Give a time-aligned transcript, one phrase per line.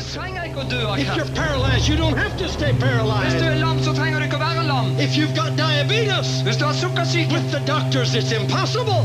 [0.00, 2.80] Du trenger ikke å dø av If you're paralyzed, you don't have to stay Hvis
[2.80, 3.42] du paralyzed.
[3.44, 4.86] er lam, så trenger du ikke være lam.
[4.96, 9.04] If you've got diabetes, Hvis du har sukkersyke, with the doctors it's impossible.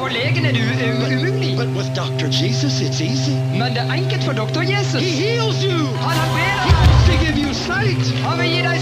[0.00, 1.52] for legen er det umulig.
[1.60, 2.28] But with Dr.
[2.32, 3.36] Jesus, it's easy.
[3.60, 5.02] Men det er enkelt for doktor Jesus.
[5.04, 5.78] He heals you.
[6.00, 8.04] Han He wants to give you sight.
[8.24, 8.76] Han vil gi deg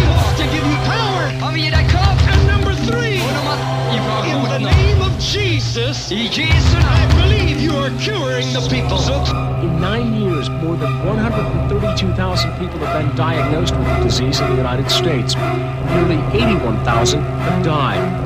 [0.00, 1.24] He wants to give you power.
[1.44, 2.24] Han vil gi deg kraft.
[2.32, 3.56] And number three, Og
[3.92, 9.53] nummer in the name of Jesus, I Jesu I believe you are curing the people.
[9.64, 14.56] In nine years, more than 132,000 people have been diagnosed with the disease in the
[14.56, 15.34] United States.
[15.36, 18.23] Nearly 81,000 have died.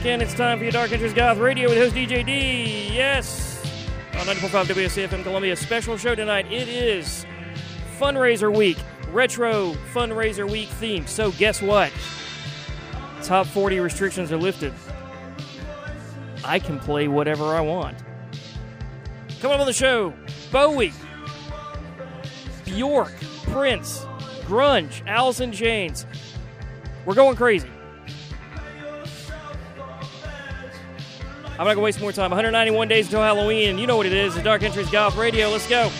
[0.00, 2.88] 8 o'clock and it's time for your Dark Entries Goth Radio with host DJ D.
[2.94, 3.62] Yes!
[4.14, 5.54] On 94.5 WUSCFM Columbia.
[5.54, 6.50] Special show tonight.
[6.50, 7.26] It is
[7.98, 8.78] Fundraiser Week,
[9.08, 11.06] Retro Fundraiser Week theme.
[11.06, 11.92] So, guess what?
[13.22, 14.72] Top 40 restrictions are lifted.
[16.44, 17.98] I can play whatever I want.
[19.40, 20.14] Coming up on the show
[20.50, 20.92] Bowie,
[22.64, 23.12] Bjork,
[23.44, 24.00] Prince,
[24.46, 26.06] Grunge, Alice in Chains.
[27.04, 27.68] We're going crazy.
[31.60, 32.30] I'm not gonna waste more time.
[32.30, 33.76] 191 days until Halloween.
[33.76, 34.34] You know what it is.
[34.34, 35.50] The Dark Entries Goth Radio.
[35.50, 35.90] Let's go.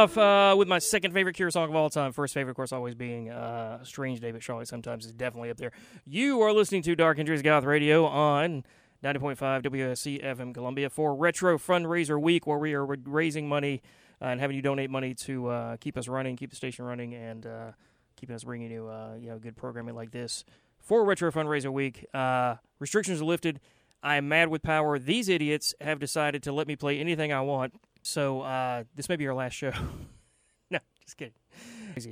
[0.00, 2.10] Off uh, with my second favorite Cure song of all time.
[2.12, 5.58] First favorite, of course, always being uh, "Strange Day," but Charlotte Sometimes is definitely up
[5.58, 5.72] there.
[6.06, 8.64] You are listening to Dark Entries Goth Radio on
[9.04, 13.82] 90.5 WUSC FM Columbia for Retro Fundraiser Week, where we are raising money
[14.22, 17.12] uh, and having you donate money to uh, keep us running, keep the station running,
[17.12, 17.72] and uh,
[18.16, 20.46] keeping us bringing you uh, you know good programming like this
[20.78, 22.06] for Retro Fundraiser Week.
[22.14, 23.60] Uh, restrictions are lifted.
[24.02, 24.98] I am mad with power.
[24.98, 27.74] These idiots have decided to let me play anything I want.
[28.02, 29.72] So uh, this may be our last show.
[30.70, 31.34] no, just kidding.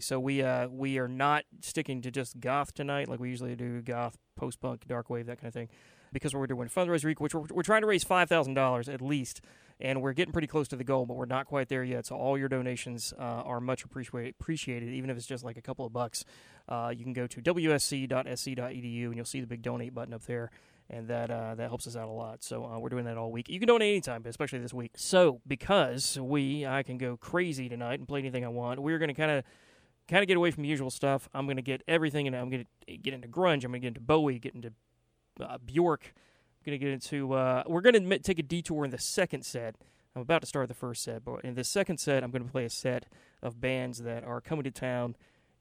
[0.01, 3.81] So we uh, we are not sticking to just goth tonight like we usually do.
[3.81, 5.69] Goth, post punk, dark wave, that kind of thing.
[6.13, 9.01] Because we're doing fundraiser week, which we're, we're trying to raise five thousand dollars at
[9.01, 9.41] least,
[9.79, 12.07] and we're getting pretty close to the goal, but we're not quite there yet.
[12.07, 15.63] So all your donations uh, are much appreciated, appreciated, even if it's just like a
[15.63, 16.25] couple of bucks.
[16.69, 20.51] Uh, you can go to wusc.sc.edu and you'll see the big donate button up there
[20.91, 22.43] and that uh, that helps us out a lot.
[22.43, 23.49] So uh, we're doing that all week.
[23.49, 24.93] You can donate anytime, but especially this week.
[24.97, 28.81] So because we, I can go crazy tonight and play anything I want.
[28.81, 29.45] We're going to kind of
[30.09, 31.29] kind of get away from the usual stuff.
[31.35, 33.65] I'm going to get everything, and I'm going to get into grunge.
[33.65, 34.73] I'm going to get into Bowie, get into
[35.41, 36.15] uh, Bjork.
[36.15, 37.35] I'm going to get into.
[37.35, 39.77] Uh, we're going to take a detour in the second set.
[40.17, 42.51] I'm about to start the first set, but in the second set, I'm going to
[42.51, 43.07] play a set
[43.43, 45.15] of bands that are coming to town.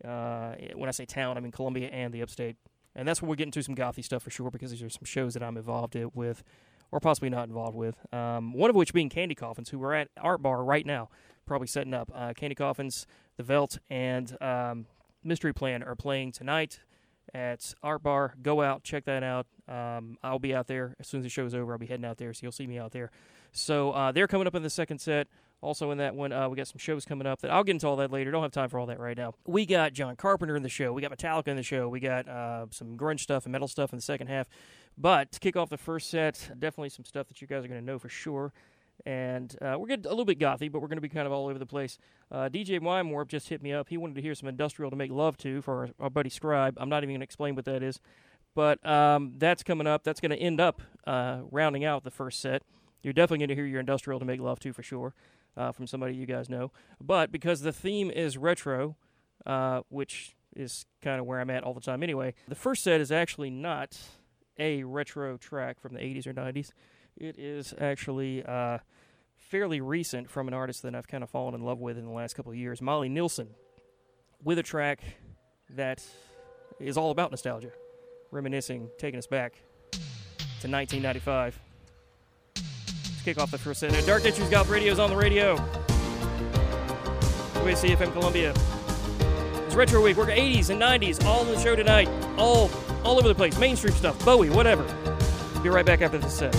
[0.04, 2.56] Uh, when I say town, I mean Columbia and the upstate
[2.98, 5.06] and that's where we get into some gothy stuff for sure because these are some
[5.06, 6.44] shows that I'm involved with,
[6.92, 7.96] or possibly not involved with.
[8.14, 11.10] Um, one of which being Candy Coffins, who are at Art Bar right now,
[11.46, 12.12] probably setting up.
[12.14, 13.06] Uh, Candy Coffins,
[13.38, 14.88] The Velt, and um,
[15.24, 16.82] Mystery Plan are playing tonight
[17.34, 18.34] at Art Bar.
[18.42, 19.46] Go out, check that out.
[19.68, 21.74] Um, I'll be out there as soon as the show's over.
[21.74, 23.12] I'll be heading out there, so you'll see me out there.
[23.52, 25.28] So uh, they're coming up in the second set.
[25.62, 27.88] Also, in that one, uh, we got some shows coming up that I'll get into
[27.88, 28.30] all that later.
[28.30, 29.34] Don't have time for all that right now.
[29.46, 30.94] We got John Carpenter in the show.
[30.94, 31.90] We got Metallica in the show.
[31.90, 34.48] We got uh, some grunge stuff and metal stuff in the second half.
[34.98, 37.80] But to kick off the first set, definitely some stuff that you guys are going
[37.80, 38.54] to know for sure.
[39.06, 41.34] And uh, we're getting a little bit gothy, but we're going to be kind of
[41.34, 41.98] all over the place.
[42.32, 43.90] Uh, DJ Wymorp just hit me up.
[43.90, 46.76] He wanted to hear some industrial to make love to for our, our buddy Scribe.
[46.78, 48.00] I'm not even going to explain what that is.
[48.54, 50.04] But um, that's coming up.
[50.04, 52.62] That's going to end up uh, rounding out the first set.
[53.02, 55.14] You're definitely going to hear your industrial to make love to for sure
[55.58, 56.72] uh, from somebody you guys know.
[57.02, 58.96] But because the theme is retro,
[59.46, 63.02] uh, which is kind of where I'm at all the time anyway, the first set
[63.02, 63.98] is actually not
[64.58, 66.72] a retro track from the 80s or 90s.
[67.16, 68.78] It is actually uh,
[69.36, 72.12] fairly recent from an artist that I've kind of fallen in love with in the
[72.12, 73.50] last couple of years, Molly Nilsson,
[74.44, 75.02] with a track
[75.72, 76.04] that
[76.80, 77.72] is all about nostalgia,
[78.32, 79.54] reminiscing, taking us back
[79.92, 81.60] to 1995
[83.28, 84.06] kick off the first set.
[84.06, 85.58] Dark Entries Goth Radio is on the radio.
[87.56, 88.54] WCFM Columbia.
[89.66, 90.16] It's Retro Week.
[90.16, 92.08] We're 80s and 90s, all in the show tonight.
[92.38, 92.72] All,
[93.04, 93.60] all over the place.
[93.60, 94.86] Mainstream stuff, Bowie, whatever.
[95.62, 96.56] Be right back after this set.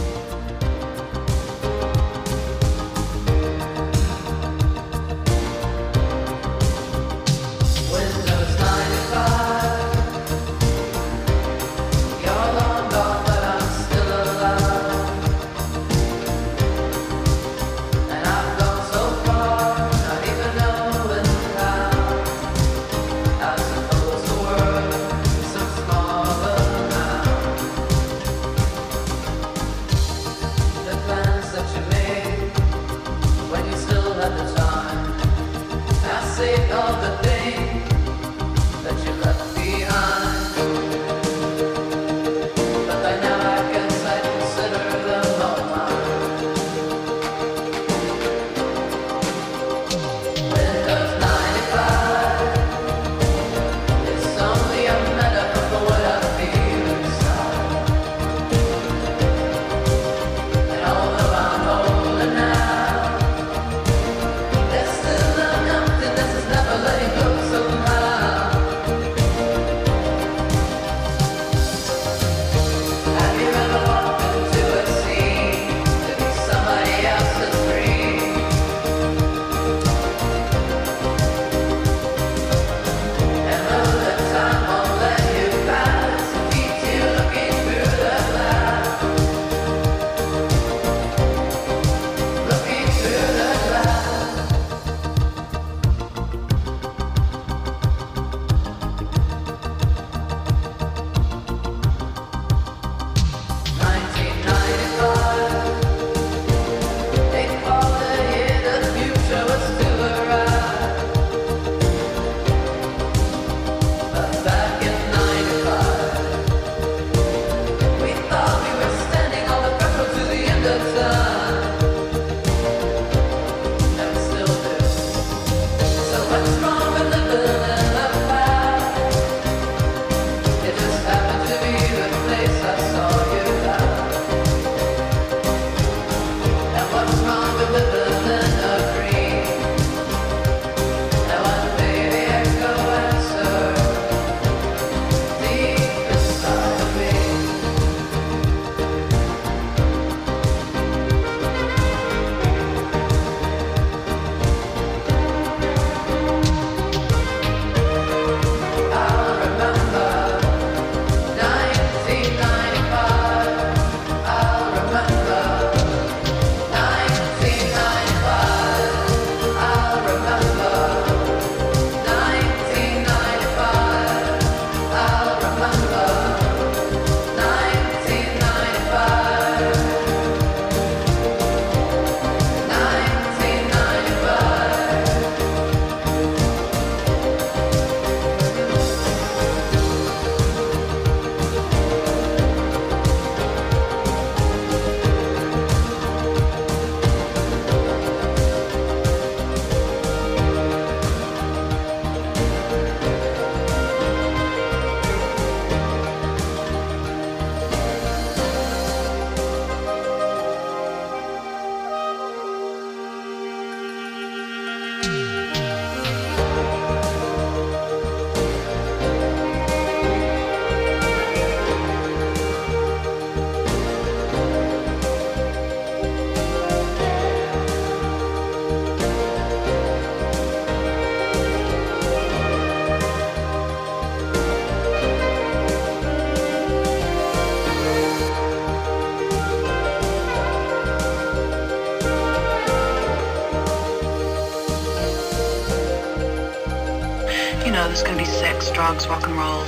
[248.78, 249.64] drugs, rock and roll,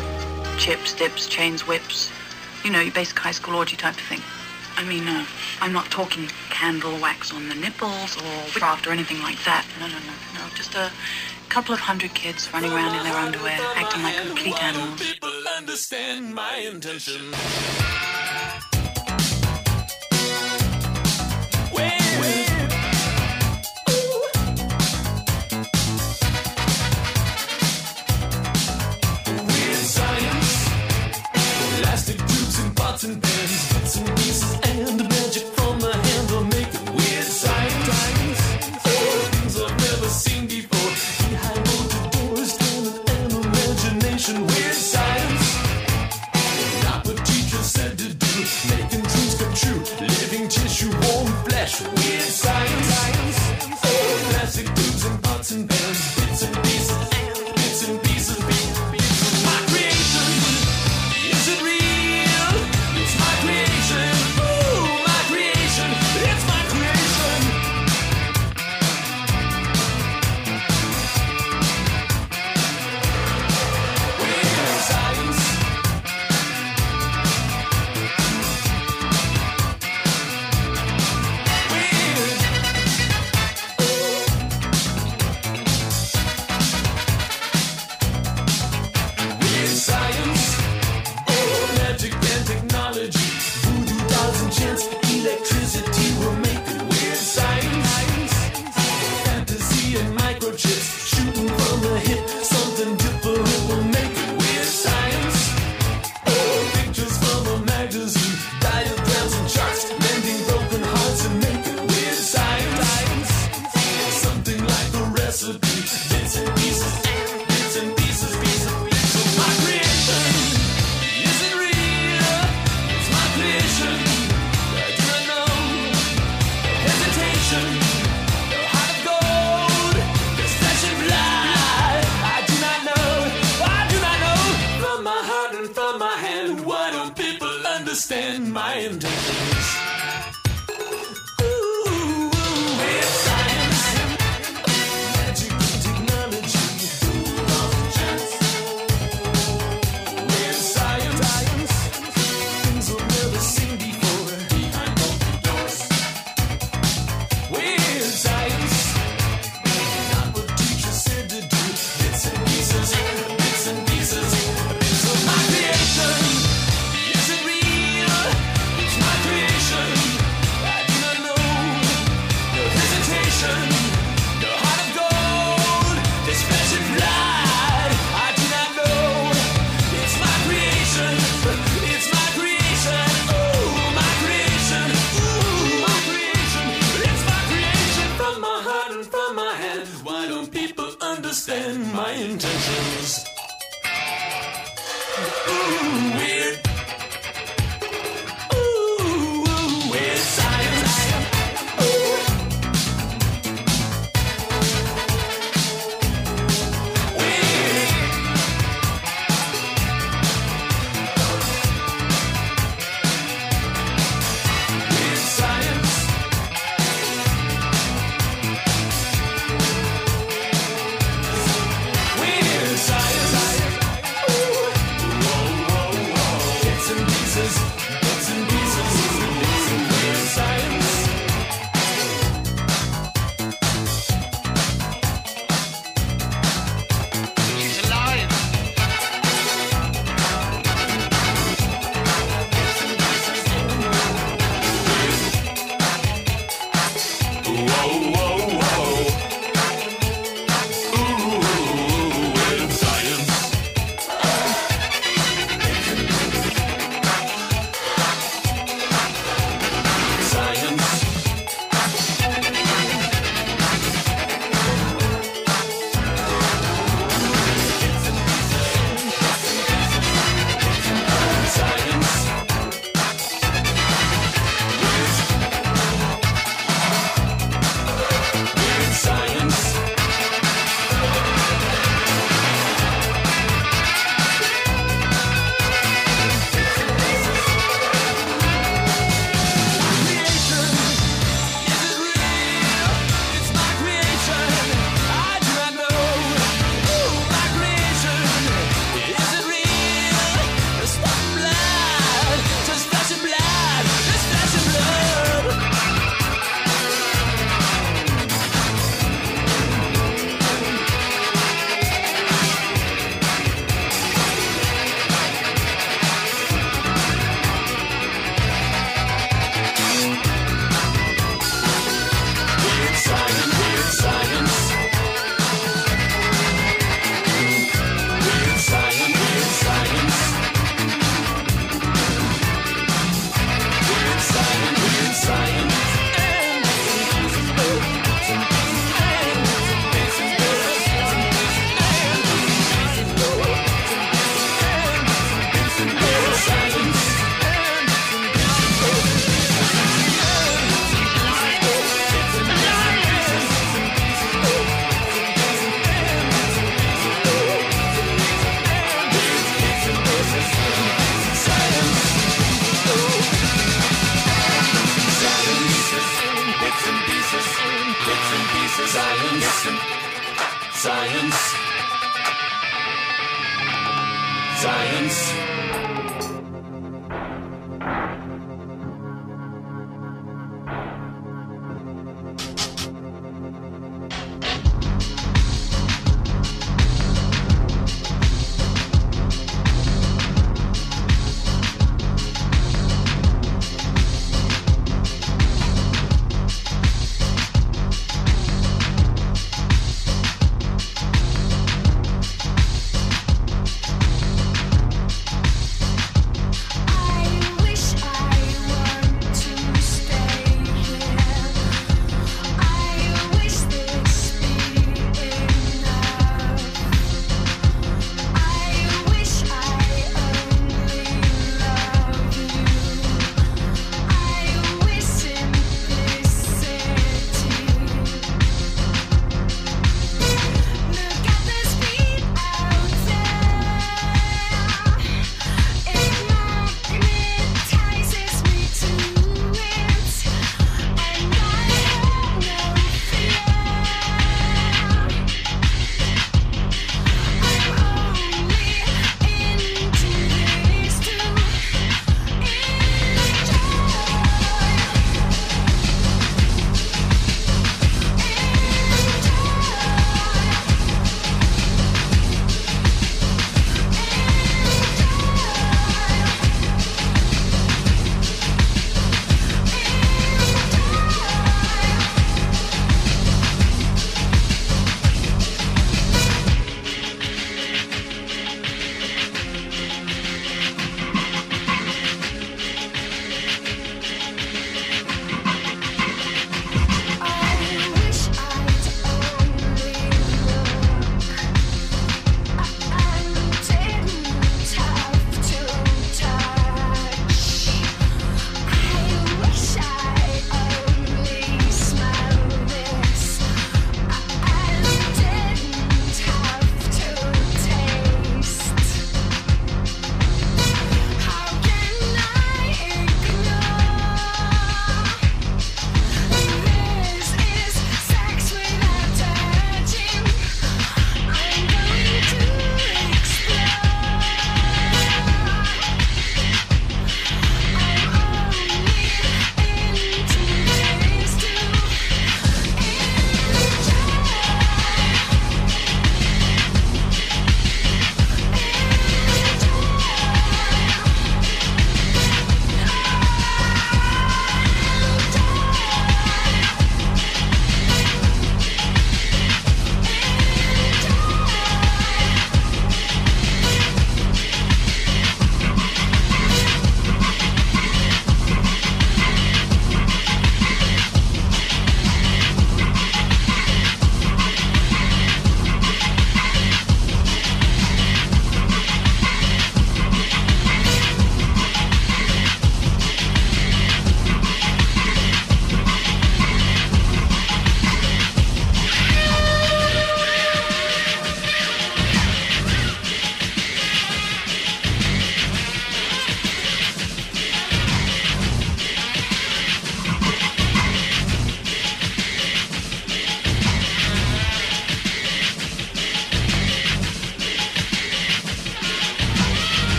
[0.56, 2.12] chips, dips, chains, whips.
[2.62, 4.20] You know, your basic high school orgy type of thing.
[4.76, 5.26] I mean, uh,
[5.60, 9.66] I'm not talking candle wax on the nipples or craft or anything like that.
[9.80, 10.54] No, no, no, no.
[10.54, 10.92] Just a
[11.48, 15.02] couple of hundred kids running around in their underwear, acting like complete animals.
[15.02, 17.34] People understand my intention.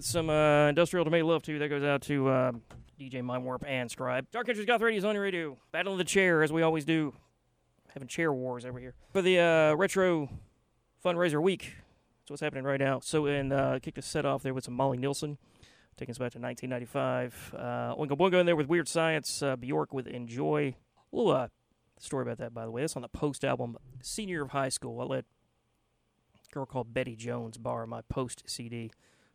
[0.00, 1.58] With some uh, industrial to make love to.
[1.58, 2.52] That goes out to uh,
[2.98, 4.30] DJ Mindwarp and Scribe.
[4.30, 5.58] Dark Entries Goth Radio is on your radio.
[5.72, 7.12] Battle of the chair, as we always do.
[7.92, 8.94] Having chair wars over here.
[9.12, 10.30] For the uh, Retro
[11.04, 11.74] Fundraiser Week.
[12.22, 13.00] That's what's happening right now.
[13.00, 15.36] So, and uh, kicked the set off there with some Molly Nilsson.
[15.98, 17.54] Taking us back to 1995.
[17.54, 19.42] Uh, Oingo Boingo in there with Weird Science.
[19.42, 20.74] Uh, Bjork with Enjoy.
[21.12, 21.48] A little uh,
[21.98, 22.80] story about that, by the way.
[22.80, 24.98] That's on the Post album, Senior of High School.
[24.98, 25.26] I let
[26.50, 28.90] girl called Betty Jones borrow my Post CD,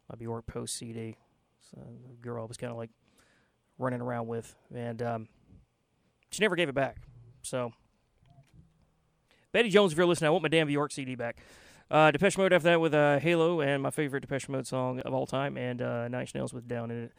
[0.10, 1.18] my Bjork Post CD.
[1.72, 2.92] So the girl I was kind of like
[3.78, 5.28] running around with, and um,
[6.30, 6.98] she never gave it back.
[7.42, 7.72] So
[9.52, 11.38] Betty Jones, if you're listening, I want my damn Bjork CD back.
[11.90, 15.14] Uh, Depeche Mode after that with uh, Halo and my favorite Depeche Mode song of
[15.14, 17.12] all time, and uh, Nine Nails with Down in It,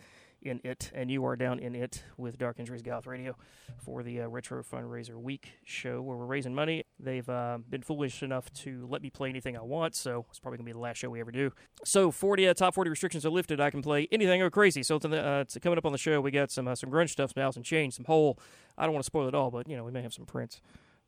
[0.47, 3.37] in it, and you are down in it with Dark Entries Goth Radio
[3.79, 6.85] for the uh, Retro Fundraiser Week show where we're raising money.
[6.99, 10.59] They've uh, been foolish enough to let me play anything I want, so it's probably
[10.59, 11.53] gonna be the last show we ever do.
[11.85, 13.61] So 40 uh, top 40 restrictions are lifted.
[13.61, 14.83] I can play anything or crazy.
[14.83, 16.91] So to the, uh, to coming up on the show, we got some uh, some
[16.91, 18.39] grunge stuff, some Alice in Chains, some Hole.
[18.79, 20.61] I don't want to spoil it all, but you know we may have some Prince.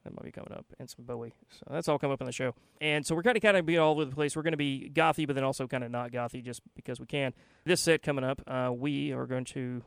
[0.05, 1.35] That might be coming up, and some Bowie.
[1.51, 2.55] So that's all coming up on the show.
[2.81, 4.37] And so we're kind of kind of be all over the place.
[4.37, 7.07] We're going to be gothy, but then also kind of not gothy, just because we
[7.07, 7.35] can.
[7.65, 9.83] This set coming up, uh, we are going to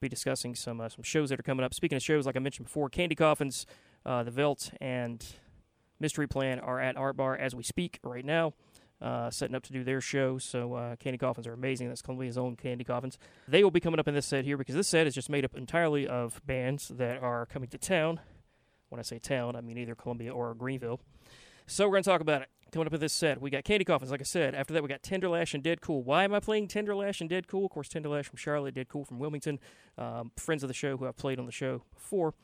[0.00, 1.72] be discussing some uh, some shows that are coming up.
[1.72, 3.64] Speaking of shows, like I mentioned before, Candy Coffins,
[4.04, 5.24] uh, The Velt, and
[6.00, 8.54] Mystery Plan are at Art Bar as we speak right now.
[9.00, 10.38] Uh, setting up to do their show.
[10.38, 11.86] So uh, Candy Coffins are amazing.
[11.86, 13.16] That's Columbia's own Candy Coffins.
[13.46, 15.44] They will be coming up in this set here because this set is just made
[15.44, 18.18] up entirely of bands that are coming to town.
[18.88, 21.00] When I say town, I mean either Columbia or Greenville.
[21.66, 22.48] So we're going to talk about it.
[22.72, 23.40] coming up with this set.
[23.42, 24.54] We got Candy Coffins, like I said.
[24.54, 26.02] After that, we got Tenderlash and Dead Cool.
[26.02, 27.66] Why am I playing Tenderlash and Dead Cool?
[27.66, 29.58] Of course, Tenderlash from Charlotte, Dead Cool from Wilmington.
[29.98, 32.34] Um, friends of the show who I've played on the show before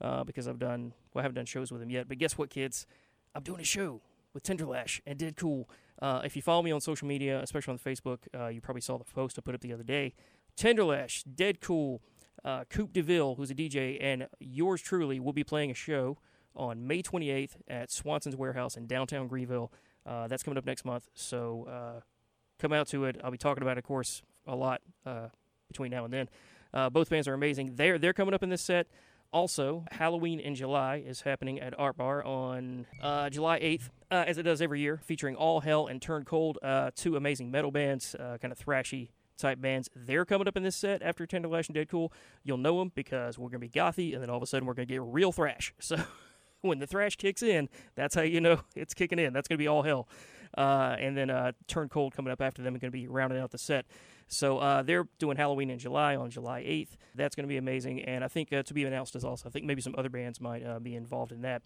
[0.00, 2.08] uh, because I've done, well, I haven't done shows with them yet.
[2.08, 2.86] But guess what, kids?
[3.34, 4.00] I'm doing a show
[4.32, 5.68] with Tenderlash and Dead Cool.
[6.00, 8.96] Uh, if you follow me on social media, especially on Facebook, uh, you probably saw
[8.96, 10.14] the post I put up the other day.
[10.56, 12.00] Tenderlash, Dead Cool,
[12.44, 16.18] uh, Coop DeVille, who's a DJ, and yours truly will be playing a show
[16.56, 19.72] on May 28th at Swanson's Warehouse in downtown Greenville.
[20.06, 22.00] Uh, that's coming up next month, so uh,
[22.58, 23.20] come out to it.
[23.22, 25.28] I'll be talking about it, of course, a lot uh,
[25.68, 26.28] between now and then.
[26.72, 27.74] Uh, both bands are amazing.
[27.74, 28.86] They're they're coming up in this set.
[29.32, 34.38] Also, Halloween in July is happening at Art Bar on uh, July 8th, uh, as
[34.38, 38.16] it does every year, featuring All Hell and Turn Cold, uh, two amazing metal bands,
[38.16, 39.10] uh, kind of thrashy
[39.40, 39.88] type bands.
[39.94, 42.12] They're coming up in this set after Tenderlash and Dead Cool.
[42.44, 44.66] You'll know them because we're going to be gothy, and then all of a sudden
[44.66, 45.74] we're going to get real thrash.
[45.80, 45.96] So
[46.62, 49.32] when the thrash kicks in, that's how you know it's kicking in.
[49.32, 50.08] That's going to be All Hell.
[50.56, 53.50] Uh, and then uh, Turn Cold coming up after them going to be rounding out
[53.50, 53.86] the set.
[54.28, 56.96] So uh, they're doing Halloween in July on July 8th.
[57.14, 58.02] That's going to be amazing.
[58.02, 60.40] And I think uh, to be announced is also, I think maybe some other bands
[60.40, 61.62] might uh, be involved in that.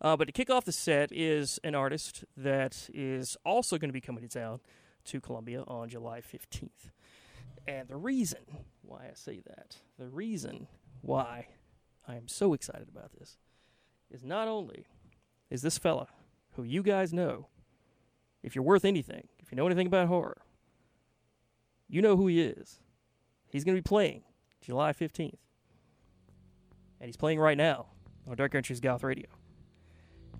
[0.00, 3.92] Uh, but to kick off the set is an artist that is also going to
[3.92, 4.60] be coming to town
[5.04, 6.90] to Columbia on July 15th.
[7.70, 8.40] And the reason
[8.82, 10.66] why I say that, the reason
[11.02, 11.46] why
[12.06, 13.38] I am so excited about this,
[14.10, 14.86] is not only
[15.50, 16.08] is this fella
[16.54, 17.46] who you guys know,
[18.42, 20.42] if you're worth anything, if you know anything about horror,
[21.88, 22.80] you know who he is.
[23.48, 24.22] He's going to be playing
[24.60, 25.38] July 15th.
[27.00, 27.86] And he's playing right now
[28.28, 29.28] on Dark Entries Goth Radio.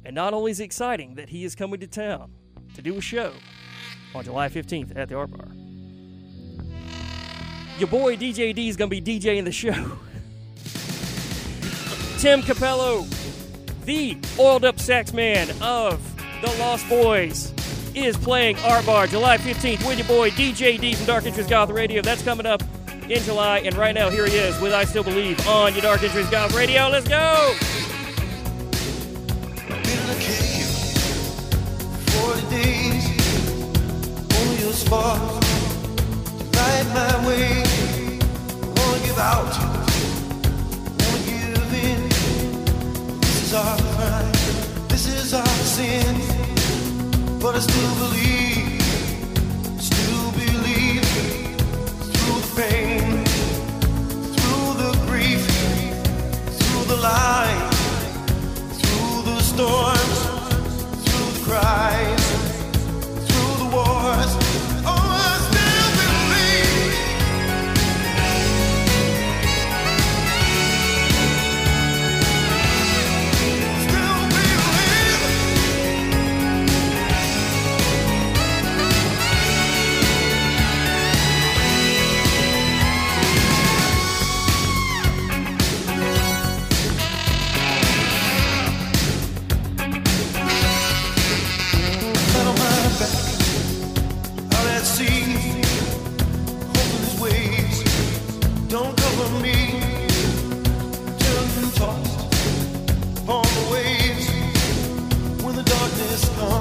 [0.05, 2.33] And not only is it exciting that he is coming to town
[2.75, 3.35] to do a show
[4.17, 5.47] on July 15th at the Art Bar,
[7.81, 9.73] your boy DJ D is going to be DJing the show.
[12.19, 13.07] Tim Cappello,
[13.87, 16.01] the oiled up sax man of
[16.43, 17.55] the Lost Boys,
[17.95, 21.71] is playing Art Bar July 15th with your boy DJ D from Dark Entries Goth
[21.71, 22.03] Radio.
[22.03, 22.63] That's coming up
[23.09, 23.61] in July.
[23.61, 26.55] And right now, here he is with I Still Believe on your Dark Entries Goth
[26.55, 26.89] Radio.
[26.89, 27.55] Let's go!
[29.69, 30.67] in cave.
[32.11, 33.07] Forty days,
[34.39, 35.41] only a spark
[36.61, 37.70] light my way.
[39.21, 39.81] Wanna give out,
[40.99, 42.09] wanna give in.
[43.21, 44.33] This is our crime,
[44.89, 46.17] this is our sin.
[47.39, 48.83] But I still believe,
[49.79, 51.05] still believe
[52.13, 53.25] through the pain,
[54.37, 55.45] through the grief,
[56.59, 57.71] through the light
[58.81, 60.19] through the storms,
[61.05, 62.20] through the cries,
[106.21, 106.60] darkness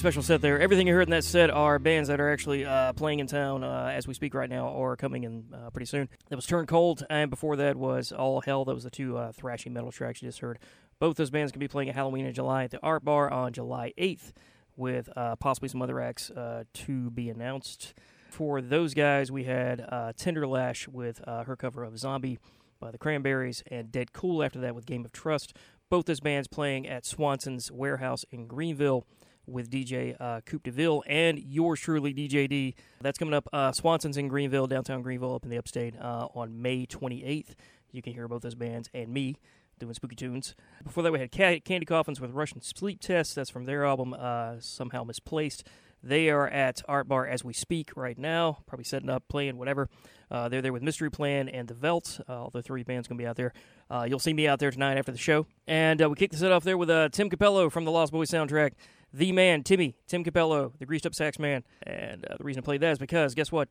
[0.00, 0.58] special set there.
[0.58, 3.62] Everything you heard in that set are bands that are actually uh, playing in town
[3.62, 6.08] uh, as we speak right now or coming in uh, pretty soon.
[6.30, 8.64] That was Turn Cold, and before that was All Hell.
[8.64, 10.58] That was the two uh, thrashy metal tracks you just heard.
[11.00, 13.52] Both those bands can be playing at Halloween in July at the Art Bar on
[13.52, 14.32] July 8th,
[14.74, 17.92] with uh, possibly some other acts uh, to be announced.
[18.30, 19.80] For those guys, we had
[20.16, 22.38] Tenderlash with her cover of Zombie
[22.80, 25.54] by the Cranberries, and Dead Cool after that with Game of Trust.
[25.90, 29.04] Both those bands playing at Swanson's Warehouse in Greenville
[29.46, 32.74] with DJ uh, Coupe DeVille and yours truly, DJ D.
[33.00, 33.48] That's coming up.
[33.52, 37.54] Uh, Swanson's in Greenville, downtown Greenville, up in the upstate uh, on May 28th.
[37.92, 39.36] You can hear both those bands and me
[39.78, 40.54] doing spooky tunes.
[40.84, 43.34] Before that, we had Candy Coffins with Russian Sleep Test.
[43.34, 45.66] That's from their album, uh, Somehow Misplaced.
[46.02, 49.88] They are at Art Bar as we speak right now, probably setting up, playing, whatever.
[50.30, 52.20] Uh, they're there with Mystery Plan and The Velt.
[52.28, 53.52] Uh, all the three bands going to be out there.
[53.90, 55.46] Uh, you'll see me out there tonight after the show.
[55.66, 58.12] And uh, we kick the set off there with uh, Tim Cappello from the Lost
[58.12, 58.72] Boys soundtrack.
[59.12, 61.64] The man, Timmy, Tim Cappello, the greased up sax man.
[61.82, 63.68] And uh, the reason I played that is because, guess what?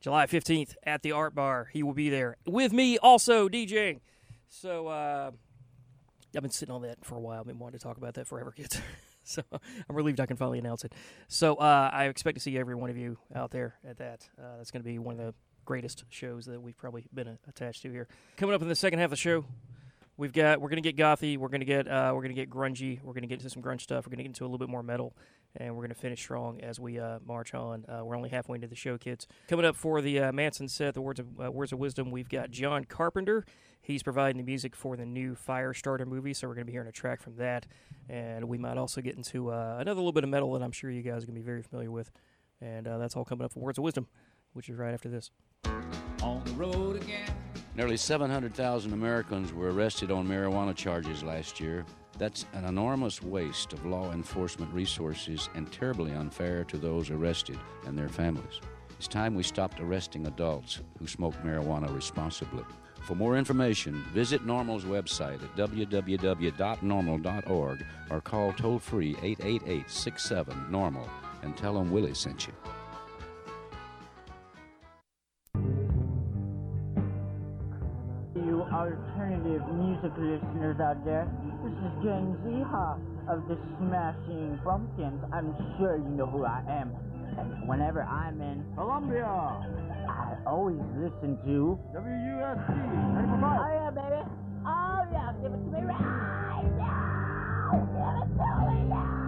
[0.00, 1.68] July 15th at the Art Bar.
[1.72, 4.00] He will be there with me also DJing.
[4.48, 5.30] So uh,
[6.34, 7.40] I've been sitting on that for a while.
[7.40, 8.80] I've been wanting to talk about that forever, kids.
[9.24, 10.92] so I'm relieved I can finally announce it.
[11.28, 14.28] So uh, I expect to see every one of you out there at that.
[14.38, 15.34] Uh, that's going to be one of the
[15.64, 18.06] greatest shows that we've probably been attached to here.
[18.36, 19.44] Coming up in the second half of the show,
[20.16, 23.12] we've got we're to get gothy, we're to get uh, we're to get grungy, we're
[23.14, 25.14] to get into some grunge stuff, we're to get into a little bit more metal,
[25.56, 27.84] and we're to finish strong as we uh, march on.
[27.88, 29.26] Uh, we're only halfway into the show, kids.
[29.48, 32.28] Coming up for the uh, Manson set, the words of uh, words of wisdom, we've
[32.28, 33.44] got John Carpenter.
[33.80, 36.92] He's providing the music for the new Firestarter movie, so we're to be hearing a
[36.92, 37.66] track from that,
[38.08, 40.90] and we might also get into uh, another little bit of metal that I'm sure
[40.90, 42.10] you guys are to be very familiar with,
[42.60, 44.08] and uh, that's all coming up for words of wisdom,
[44.54, 45.30] which is right after this.
[46.22, 47.30] On the road again.
[47.76, 51.84] Nearly 700,000 Americans were arrested on marijuana charges last year.
[52.16, 57.98] That's an enormous waste of law enforcement resources and terribly unfair to those arrested and
[57.98, 58.62] their families.
[58.96, 62.64] It's time we stopped arresting adults who smoke marijuana responsibly.
[63.02, 66.56] For more information, visit NORML's website at www.norml.org
[68.08, 71.06] or call toll free 888 67 Normal
[71.42, 72.54] and tell them Willie sent you.
[78.76, 81.26] Alternative music listeners out there,
[81.64, 85.24] this is James Iha of the Smashing Pumpkins.
[85.32, 86.92] I'm sure you know who I am.
[87.38, 92.68] And whenever I'm in Columbia, I always listen to WUSC.
[93.40, 94.22] Oh yeah, baby.
[94.66, 97.72] Oh yeah, give it to me right now.
[97.72, 99.24] Give it to me now.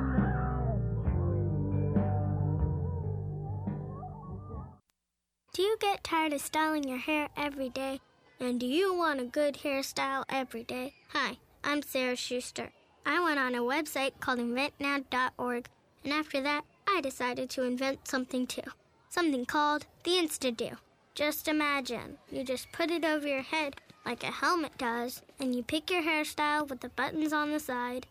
[5.55, 8.01] Do you get tired of styling your hair every day?
[8.41, 10.95] And do you want a good hairstyle every day?
[11.09, 12.71] Hi, I'm Sarah Schuster.
[13.05, 15.69] I went on a website called inventnow.org,
[16.05, 18.63] and after that, I decided to invent something too.
[19.09, 20.77] Something called the Insta-Do.
[21.17, 23.75] Just imagine, you just put it over your head
[24.07, 28.07] like a helmet does, and you pick your hairstyle with the buttons on the side.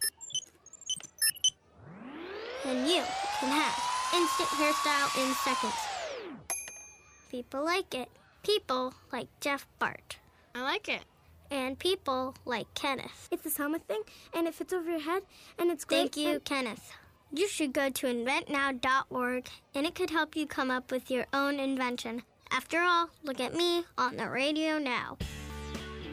[2.65, 3.01] And you
[3.39, 3.81] can have
[4.13, 5.73] instant hairstyle in seconds.
[7.31, 8.09] People like it.
[8.47, 10.17] People like Jeff Bart.
[10.55, 11.01] I like it.
[11.51, 13.27] And people like Kenneth.
[13.29, 14.01] It's this helmet thing,
[14.33, 15.23] and it fits over your head,
[15.59, 16.13] and it's great.
[16.13, 16.93] Thank you, and- Kenneth.
[17.33, 21.59] You should go to inventnow.org, and it could help you come up with your own
[21.59, 22.23] invention.
[22.49, 25.17] After all, look at me on the radio now.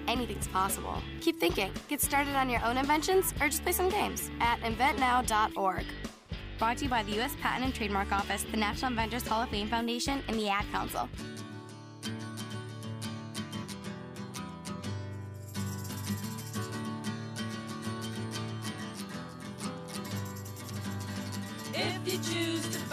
[0.08, 1.00] Anything's possible.
[1.20, 1.70] Keep thinking.
[1.88, 5.84] Get started on your own inventions or just play some games at inventnow.org.
[6.58, 7.36] Brought to you by the U.S.
[7.40, 11.08] Patent and Trademark Office, the National Inventors Hall of Fame Foundation, and the Ad Council.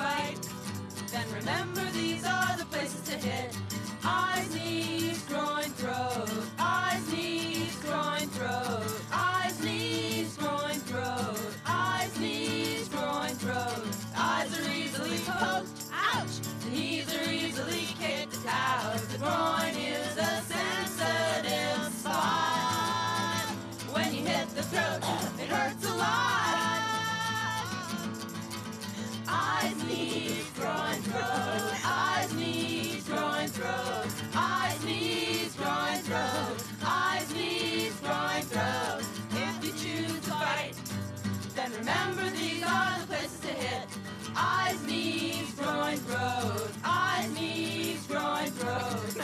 [0.02, 0.41] Fight,
[1.12, 3.56] then remember these are the places to hit.
[4.04, 6.11] Eyes, knees, groin, throat.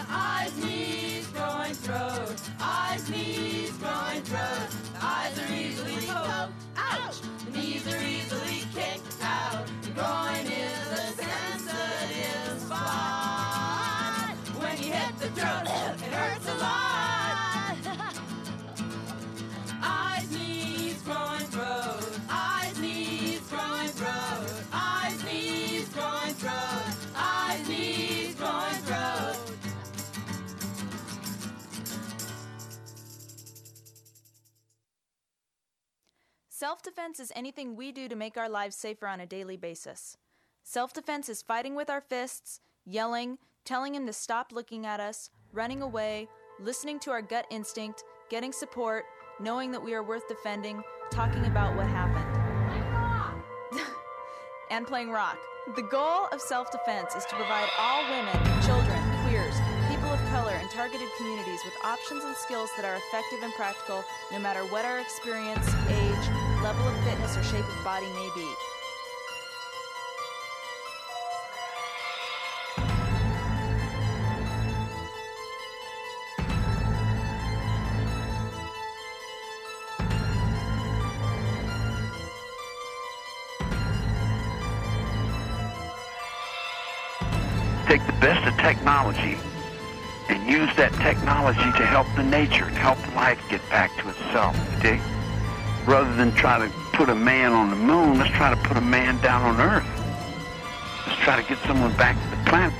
[0.10, 2.41] Eyes, knees, groin, throat.
[2.62, 4.70] Eyes, knees, groin, throat.
[4.93, 6.53] The eyes are easily poked.
[6.78, 7.22] Ouch!
[7.45, 9.68] The knees are easily kicked out.
[9.82, 10.47] The groin
[36.60, 40.18] Self defense is anything we do to make our lives safer on a daily basis.
[40.64, 45.30] Self defense is fighting with our fists, yelling, telling him to stop looking at us,
[45.53, 46.28] running away,
[46.60, 49.05] listening to our gut instinct, getting support,
[49.39, 50.82] knowing that we are worth defending,
[51.12, 52.26] talking about what happened.
[54.72, 55.38] and playing rock.
[55.76, 58.34] The goal of self defense is to provide all women,
[58.64, 58.97] children,
[59.28, 59.53] queers,
[59.91, 64.03] people of color, and targeted communities with options and skills that are effective and practical
[64.32, 68.47] no matter what our experience, age, level of fitness, or shape of body may be.
[87.88, 89.38] take the best of technology
[90.28, 94.58] and use that technology to help the nature and help life get back to itself,
[94.78, 94.99] okay?
[95.88, 98.81] Rather than try to put a man on the moon, let's try to put a
[98.81, 99.88] man down on Earth.
[101.07, 102.73] Let's try to get someone back to the planet,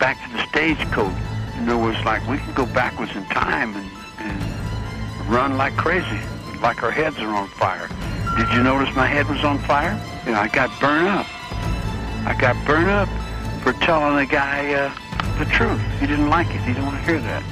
[0.00, 1.14] back to the stagecoach.
[1.56, 6.18] In other words, like we can go backwards in time and, and run like crazy,
[6.62, 7.88] like our heads are on fire.
[8.36, 9.94] Did you notice my head was on fire?
[10.26, 11.26] You know, I got burned up.
[12.26, 13.08] I got burned up
[13.62, 15.80] for telling the guy uh, the truth.
[16.00, 16.60] He didn't like it.
[16.62, 17.44] He didn't want to hear that.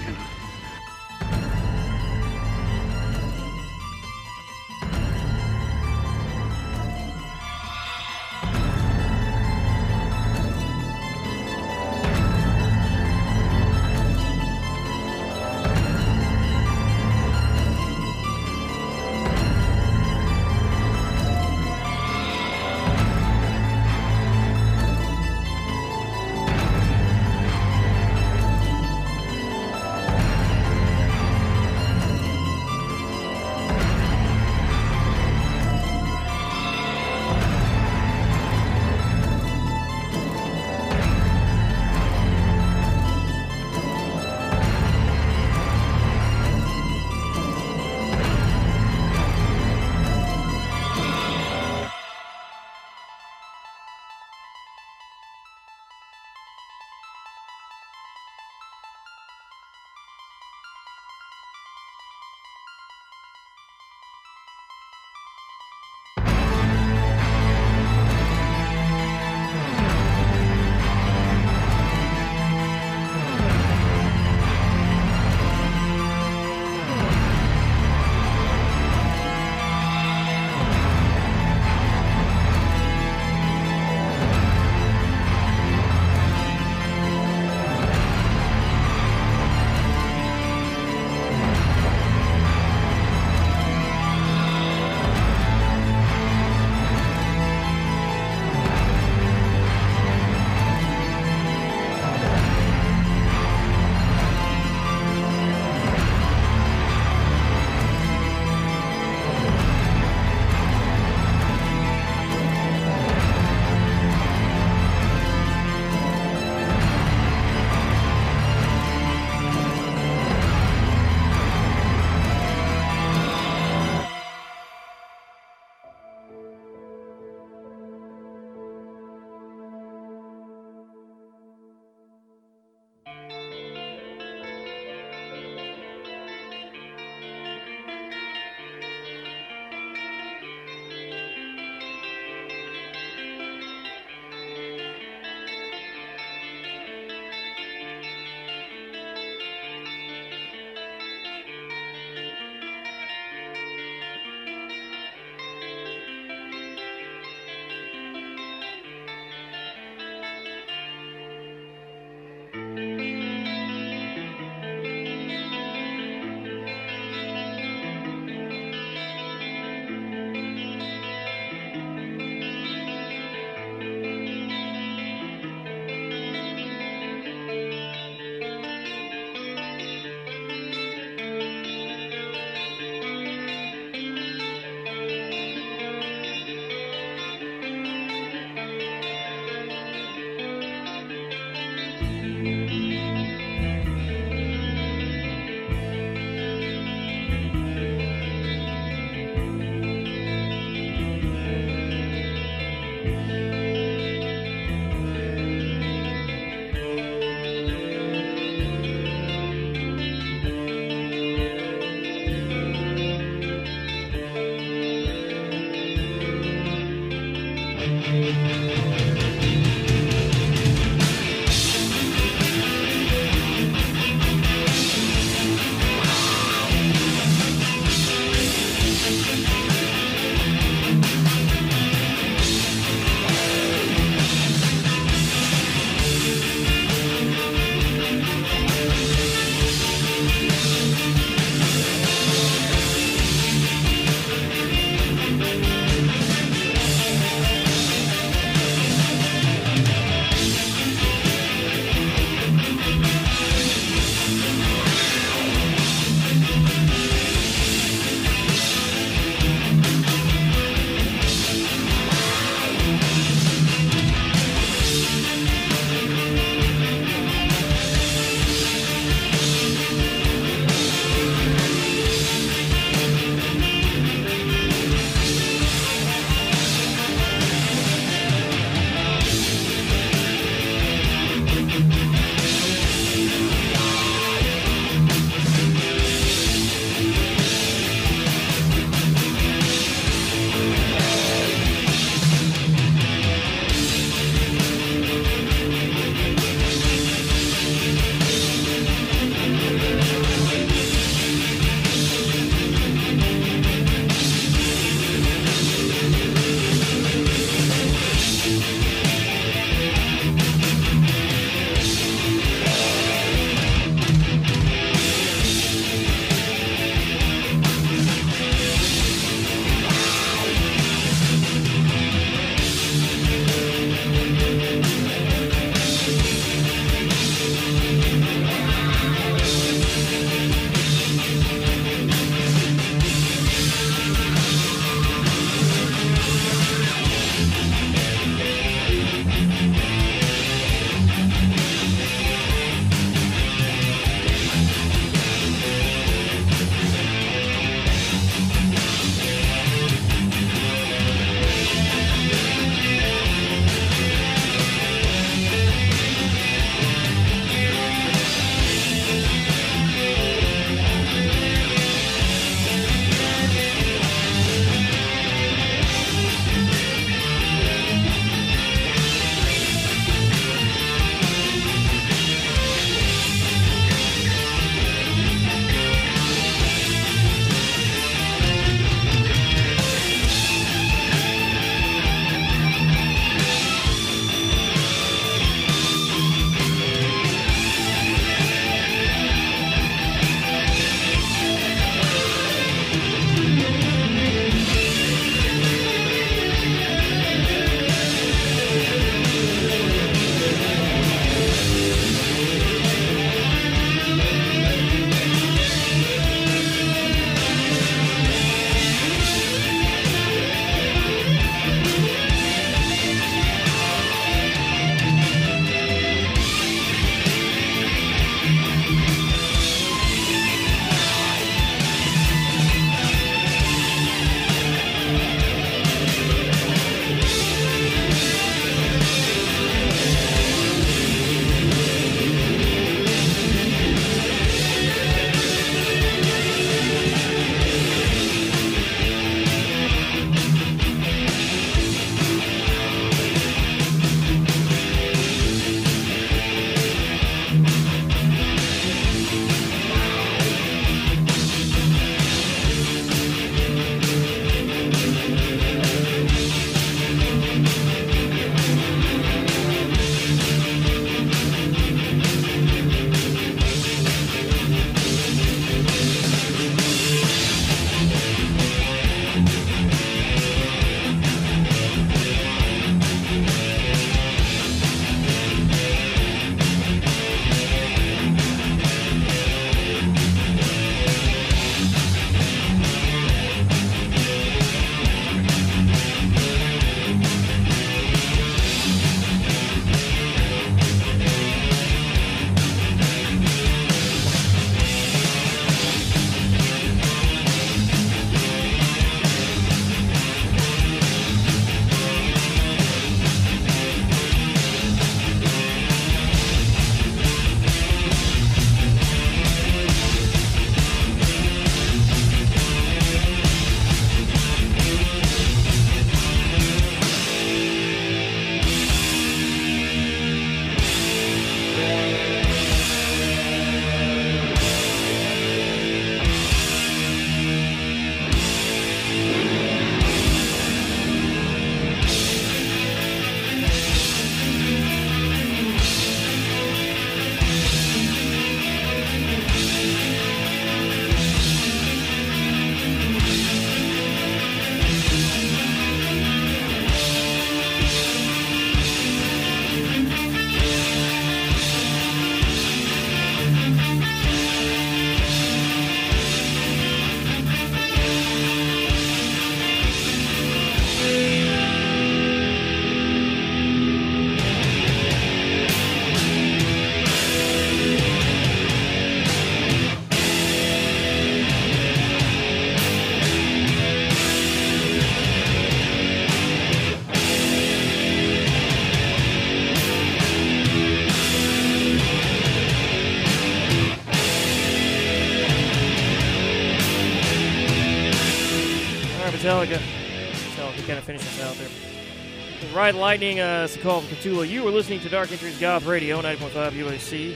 [592.78, 594.48] Ride Lightning, uh, it's call from Ktulu.
[594.48, 597.34] You are listening to Dark Entries Goth Radio, 90.5 UAC,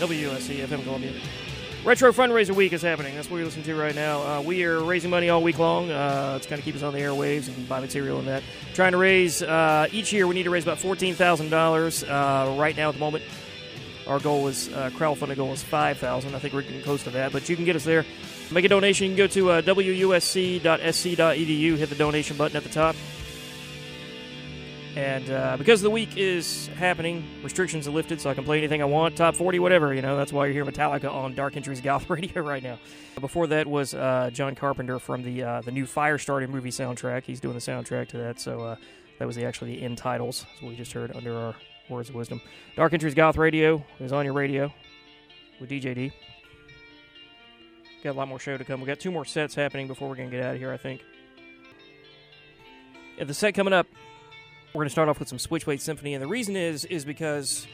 [0.00, 1.14] WUSC, FM Columbia.
[1.82, 3.14] Retro Fundraiser Week is happening.
[3.14, 4.20] That's what you're listening to right now.
[4.20, 5.90] Uh, we are raising money all week long.
[5.90, 8.42] Uh, to kind of keep us on the airwaves and buy material and that.
[8.74, 12.04] Trying to raise, uh, each year we need to raise about $14,000.
[12.04, 13.24] Uh, right now at the moment,
[14.06, 17.32] our goal is, uh, crowdfunding goal is 5000 I think we're getting close to that,
[17.32, 18.04] but you can get us there.
[18.50, 19.06] Make a donation.
[19.06, 20.66] You can go to uh, wusc.sc.edu,
[21.78, 22.94] hit the donation button at the top.
[24.98, 28.82] And uh, because the week is happening, restrictions are lifted, so I can play anything
[28.82, 29.94] I want, top 40, whatever.
[29.94, 32.80] You know, that's why you're hearing Metallica on Dark Entries Goth Radio right now.
[33.20, 37.22] Before that was uh, John Carpenter from the uh, the new Firestarter movie soundtrack.
[37.22, 38.76] He's doing the soundtrack to that, so uh,
[39.20, 41.54] that was the, actually the end titles, we just heard under our
[41.88, 42.40] words of wisdom.
[42.74, 44.74] Dark Entries Goth Radio is on your radio
[45.60, 46.10] with DJD.
[48.02, 48.80] Got a lot more show to come.
[48.80, 50.72] We got two more sets happening before we're gonna get out of here.
[50.72, 51.02] I think.
[53.16, 53.86] Yeah, the set coming up,
[54.72, 57.66] we're gonna start off with some Switchblade Symphony, and the reason is is because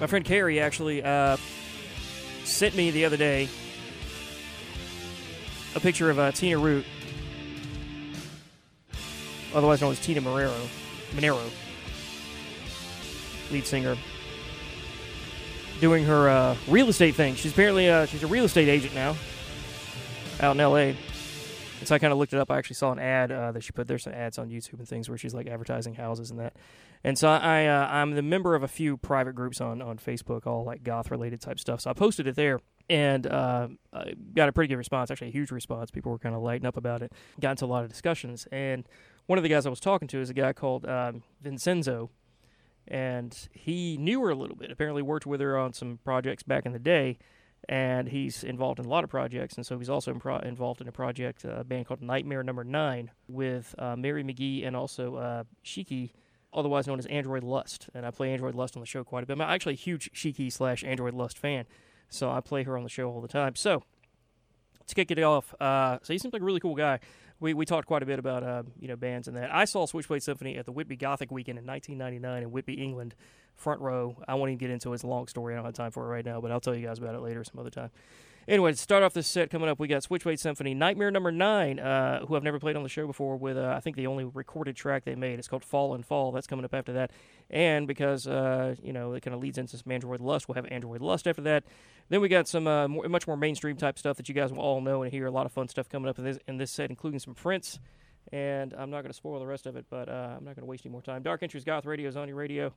[0.00, 1.36] my friend Carrie actually uh,
[2.44, 3.48] sent me the other day
[5.74, 6.84] a picture of uh, Tina Root,
[9.54, 10.54] otherwise known as Tina Monero,
[11.12, 11.50] Monero,
[13.50, 13.96] lead singer,
[15.80, 17.34] doing her uh, real estate thing.
[17.34, 19.16] She's apparently uh, she's a real estate agent now,
[20.40, 20.96] out in L.A.
[21.82, 22.48] And so I kind of looked it up.
[22.48, 23.88] I actually saw an ad uh, that she put.
[23.88, 26.54] There's some ads on YouTube and things where she's like advertising houses and that.
[27.02, 30.46] And so I uh, I'm the member of a few private groups on on Facebook,
[30.46, 31.80] all like goth related type stuff.
[31.80, 33.66] So I posted it there and uh,
[34.32, 35.10] got a pretty good response.
[35.10, 35.90] Actually, a huge response.
[35.90, 37.12] People were kind of lighting up about it.
[37.40, 38.46] Got into a lot of discussions.
[38.52, 38.88] And
[39.26, 42.10] one of the guys I was talking to is a guy called um, Vincenzo,
[42.86, 44.70] and he knew her a little bit.
[44.70, 47.18] Apparently, worked with her on some projects back in the day,
[47.68, 49.56] and he's involved in a lot of projects.
[49.56, 52.42] And so he's also in pro- involved in a project, uh, a band called Nightmare
[52.42, 56.10] Number Nine, with uh, Mary McGee and also uh, Shikhee,
[56.52, 57.88] otherwise known as Android Lust.
[57.94, 59.34] And I play Android Lust on the show quite a bit.
[59.34, 61.66] I'm actually a huge Shikhee slash Android Lust fan,
[62.08, 63.54] so I play her on the show all the time.
[63.54, 63.84] So
[64.86, 66.98] to kick it off, uh, so he seems like a really cool guy.
[67.38, 69.52] We, we talked quite a bit about uh, you know bands and that.
[69.52, 73.14] I saw Switchblade Symphony at the Whitby Gothic Weekend in 1999 in Whitby, England,
[73.62, 74.16] front row.
[74.26, 74.94] I won't even get into it.
[74.94, 75.54] It's a long story.
[75.54, 77.20] I don't have time for it right now, but I'll tell you guys about it
[77.20, 77.90] later some other time.
[78.48, 81.78] Anyway, to start off this set coming up, we got Switchblade Symphony, Nightmare Number Nine,
[81.78, 83.36] uh, who I've never played on the show before.
[83.36, 85.38] With uh, I think the only recorded track they made.
[85.38, 86.32] It's called Fall and Fall.
[86.32, 87.12] That's coming up after that.
[87.50, 90.66] And because uh, you know it kind of leads into some Android Lust, we'll have
[90.72, 91.62] Android Lust after that.
[92.08, 94.60] Then we got some uh, more, much more mainstream type stuff that you guys will
[94.60, 95.26] all know and hear.
[95.26, 97.78] A lot of fun stuff coming up in this in this set, including some Prince.
[98.32, 100.62] And I'm not going to spoil the rest of it, but uh, I'm not going
[100.62, 101.22] to waste any more time.
[101.22, 102.72] Dark Entries Goth Radio is on your radio.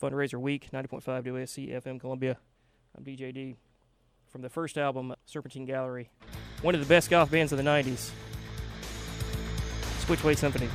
[0.00, 2.38] Fundraiser Week, 90.5 WSC FM Columbia.
[2.96, 3.56] I'm DJD
[4.28, 6.10] from the first album, Serpentine Gallery.
[6.62, 8.10] One of the best goth bands of the 90s.
[10.00, 10.68] Switchblade Symphony.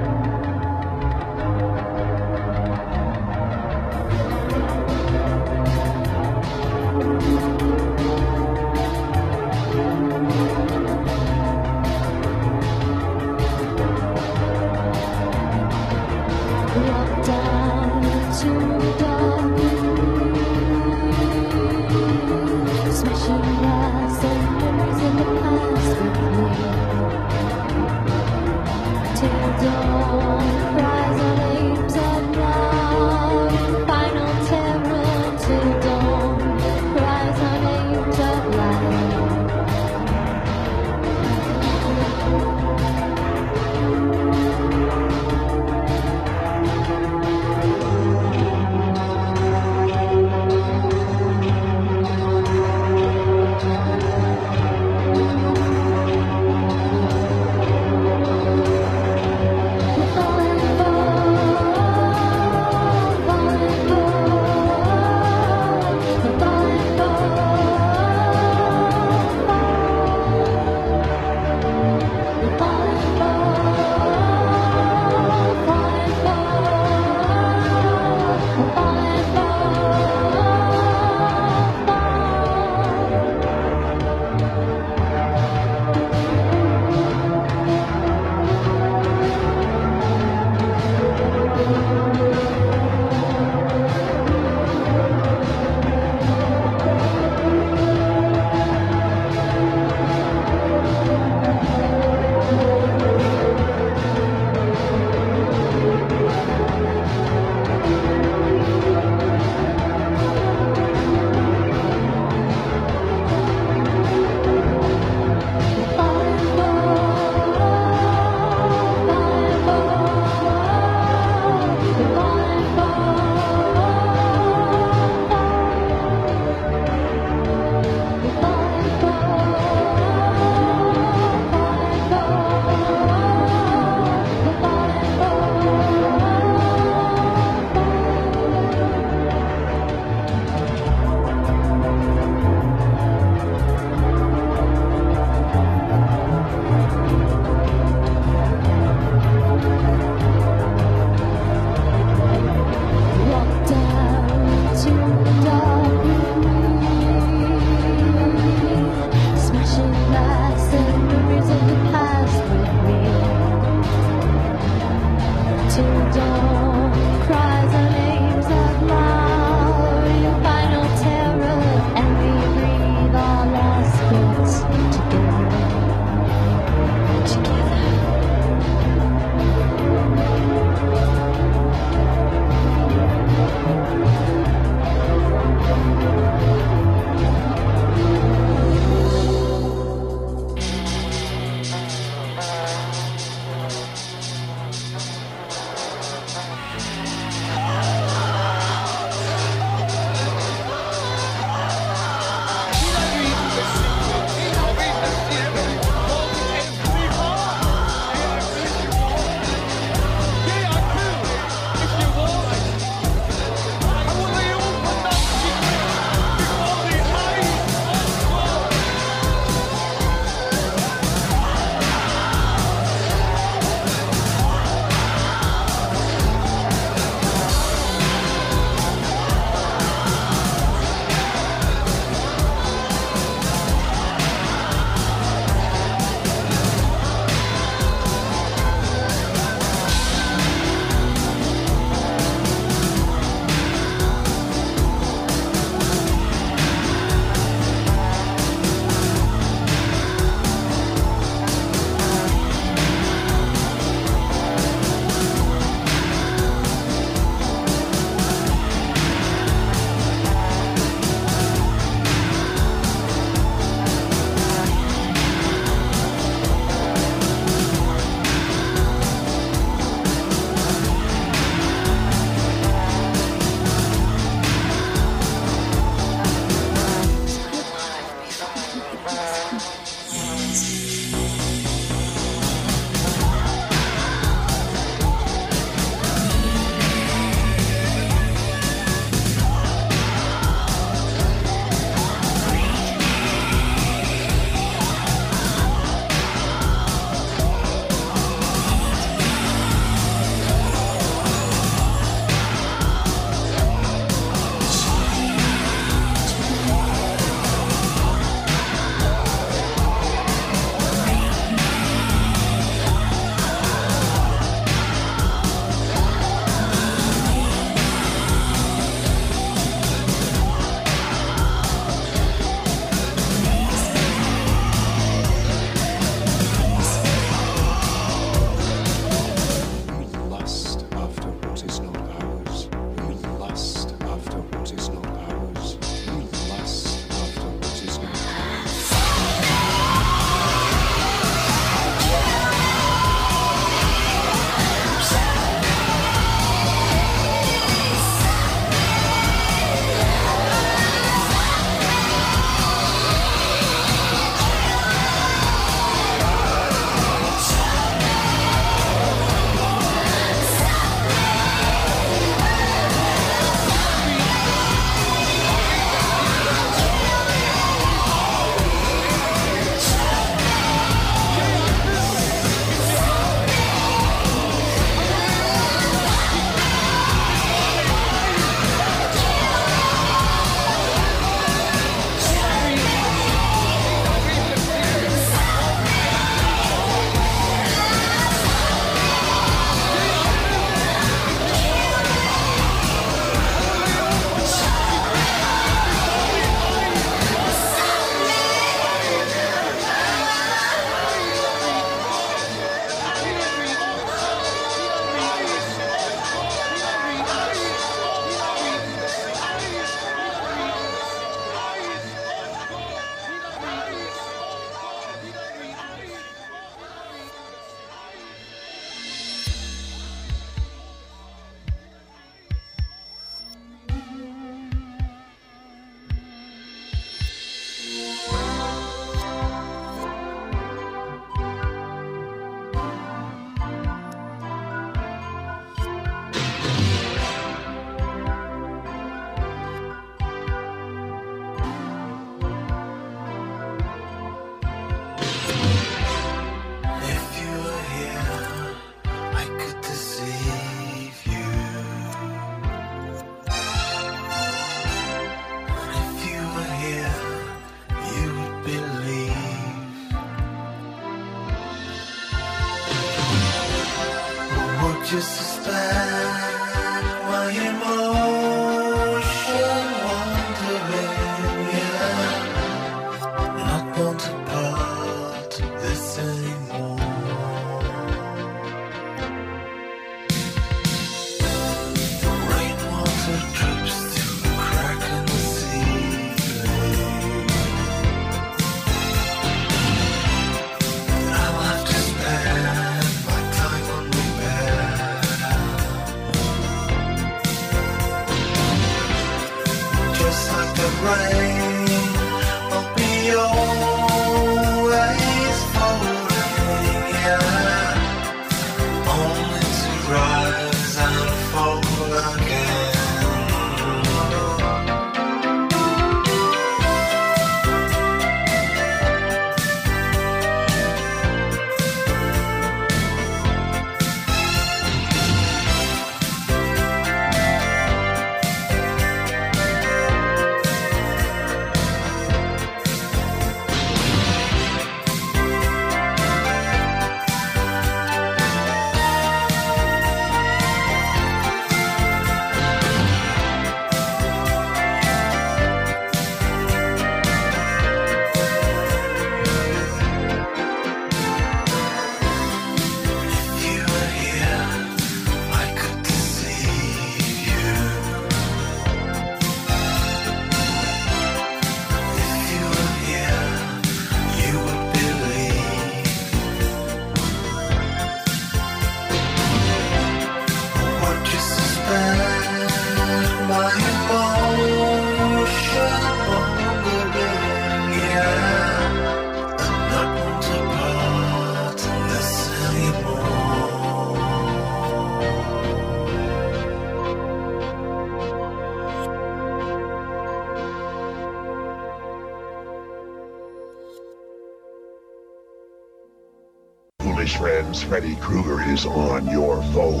[597.92, 600.00] Freddy Krueger is on your phone.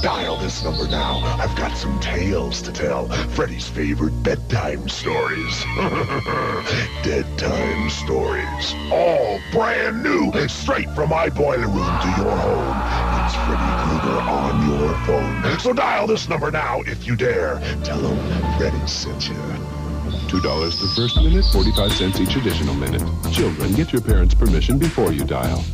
[0.00, 1.18] Dial this number now.
[1.40, 3.08] I've got some tales to tell.
[3.30, 5.64] Freddy's favorite bedtime stories.
[7.02, 8.74] Deadtime stories.
[8.92, 13.24] All brand new, straight from my boiler room to your home.
[13.24, 15.58] It's Freddy Krueger on your phone.
[15.58, 17.58] So dial this number now if you dare.
[17.82, 19.34] Tell him Freddy sent you.
[19.34, 23.02] $2 the first minute, 45 cents each additional minute.
[23.32, 25.64] Children, get your parents' permission before you dial.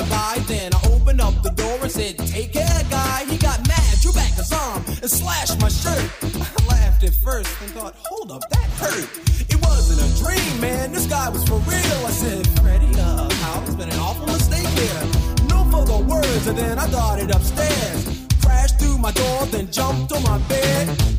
[0.00, 0.38] For by.
[0.46, 3.24] Then I opened up the door and said, take care, guy.
[3.28, 6.04] He got mad, drew back his arm, and slashed my shirt.
[6.22, 9.08] I laughed at first and thought, hold up, that hurt.
[9.48, 10.92] It wasn't a dream, man.
[10.92, 12.00] This guy was for real.
[12.06, 13.28] I said, Freddie, uh,
[13.66, 15.02] it's been an awful mistake here.
[15.48, 18.26] No further words, and then I darted upstairs.
[18.42, 21.09] Crashed through my door, then jumped on my bed.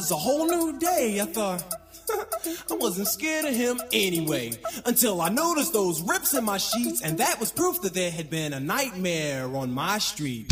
[0.00, 1.62] Was a whole new day, I thought.
[2.70, 4.52] I wasn't scared of him anyway.
[4.86, 8.30] Until I noticed those rips in my sheets, and that was proof that there had
[8.30, 10.50] been a nightmare on my street.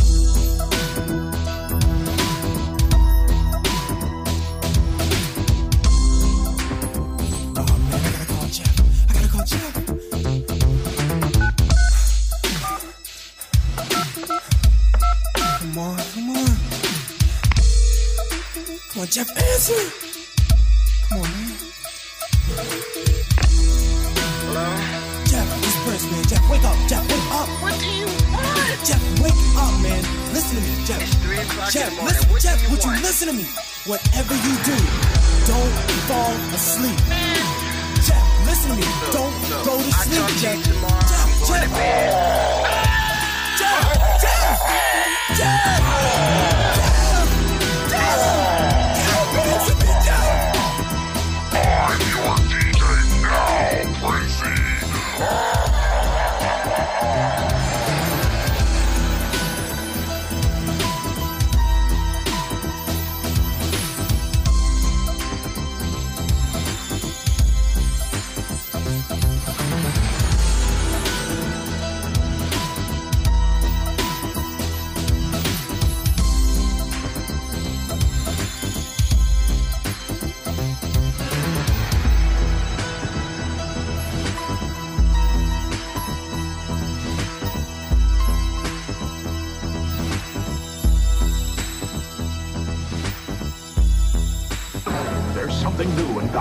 [18.99, 19.79] Come on, Jeff, answer.
[21.07, 21.55] Come on, man.
[24.43, 24.67] Hello?
[25.31, 26.25] Jeff, this Prince, man.
[26.27, 26.75] Jeff, wake up.
[26.91, 27.47] Jeff, wake up.
[27.63, 28.59] What do you want?
[28.83, 30.03] Jeff, wake up, man.
[30.35, 30.99] Listen to me, Jeff.
[30.99, 32.19] It's 3 o'clock Jeff, in the morning.
[32.19, 33.47] listen, What Jeff, you would you listen to me?
[33.87, 34.75] Whatever you do,
[35.47, 35.75] don't
[36.11, 36.99] fall asleep.
[38.03, 38.87] Jeff, listen to me.
[39.15, 40.59] Don't look, go to I'll sleep, talk to Jeff.
[40.59, 41.07] you tomorrow.
[41.07, 41.71] Jeff, I'm going Jeff.
[41.71, 42.11] to bed.
[43.63, 43.95] Jeff,
[44.27, 44.59] Jeff,
[45.39, 46.78] Jeff, Jeff, Jeff,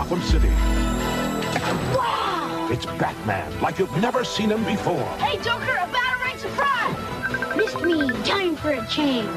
[0.08, 0.48] Gotham City.
[2.74, 5.04] It's Batman, like you've never seen him before.
[5.18, 7.58] Hey, Joker, a batarang surprise!
[7.58, 8.08] Missed me.
[8.24, 9.28] Time for a change.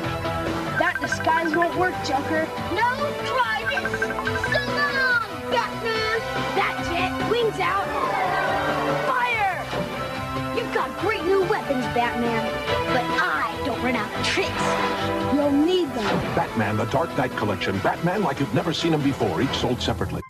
[0.79, 2.47] That disguise won't work, Joker.
[2.71, 2.87] No,
[3.27, 3.99] try this.
[3.99, 6.21] So long, Batman.
[6.55, 7.31] That's it.
[7.33, 7.91] Wings out.
[9.11, 9.67] Fire!
[10.57, 12.47] You've got great new weapons, Batman.
[12.95, 15.35] But I don't run out of tricks.
[15.35, 16.37] You'll need them.
[16.37, 17.77] Batman, the Dark Knight Collection.
[17.81, 20.23] Batman, like you've never seen him before, each sold separately.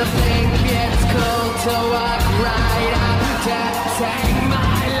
[0.00, 3.58] You think it's cool to walk right up to
[3.98, 4.99] take my life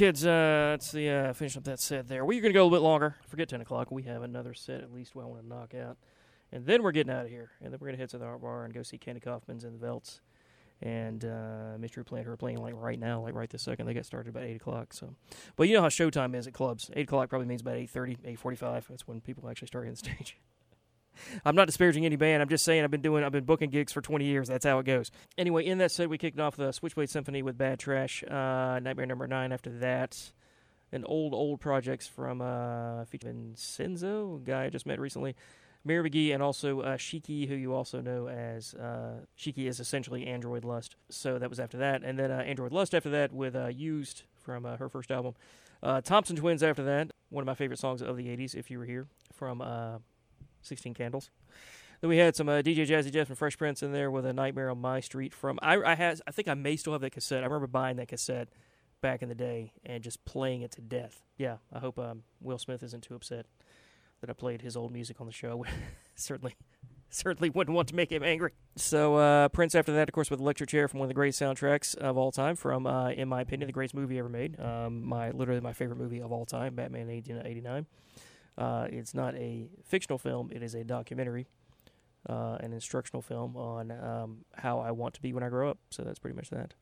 [0.00, 2.24] kids, uh, that's the uh, finish up that set there.
[2.24, 3.16] We're going to go a little bit longer.
[3.28, 3.90] Forget 10 o'clock.
[3.90, 5.98] We have another set at least we want to knock out.
[6.50, 7.50] And then we're getting out of here.
[7.60, 9.62] And then we're going to head to the Art Bar and go see Kenny Kaufman's
[9.62, 10.20] and the Velts.
[10.80, 13.84] And uh, Mystery Plant who are playing like right now, like right this second.
[13.84, 14.94] They got started about 8 o'clock.
[14.94, 15.14] So,
[15.56, 16.90] But you know how showtime is at clubs.
[16.96, 18.88] 8 o'clock probably means about 8.30, 8.45.
[18.88, 20.38] That's when people actually start hitting the stage.
[21.44, 22.42] I'm not disparaging any band.
[22.42, 24.48] I'm just saying I've been doing I've been booking gigs for 20 years.
[24.48, 25.10] That's how it goes.
[25.38, 29.06] Anyway, in that set, we kicked off the Switchblade Symphony with Bad Trash, uh, Nightmare
[29.06, 29.52] Number Nine.
[29.52, 30.32] After that,
[30.92, 35.36] and old old projects from uh, Senzo, a guy I just met recently,
[35.84, 40.26] Mary McGee, and also uh, Shikhee, who you also know as uh, Shikhee is essentially
[40.26, 40.96] Android Lust.
[41.08, 44.24] So that was after that, and then uh, Android Lust after that with uh, Used
[44.40, 45.34] from uh, her first album.
[45.82, 48.78] Uh, Thompson Twins after that, one of my favorite songs of the 80s, if you
[48.78, 49.98] were here, from uh,
[50.62, 51.30] 16 Candles.
[52.00, 54.32] Then we had some uh, DJ Jazzy Jeff and Fresh Prince in there with a
[54.32, 55.58] Nightmare on My Street from.
[55.62, 57.42] I I had I think I may still have that cassette.
[57.42, 58.48] I remember buying that cassette
[59.00, 61.22] back in the day and just playing it to death.
[61.36, 63.46] Yeah, I hope um, Will Smith isn't too upset
[64.20, 65.64] that I played his old music on the show.
[66.14, 66.54] certainly,
[67.08, 68.52] certainly wouldn't want to make him angry.
[68.76, 71.40] So uh, Prince after that, of course, with Electric Chair from one of the greatest
[71.40, 72.56] soundtracks of all time.
[72.56, 74.60] From, uh, in my opinion, the greatest movie ever made.
[74.60, 77.86] Um, my literally my favorite movie of all time, Batman 1889.
[78.60, 81.46] Uh, it's not a fictional film; it is a documentary,
[82.28, 85.78] uh, an instructional film on um, how I want to be when I grow up.
[85.90, 86.74] So that's pretty much that.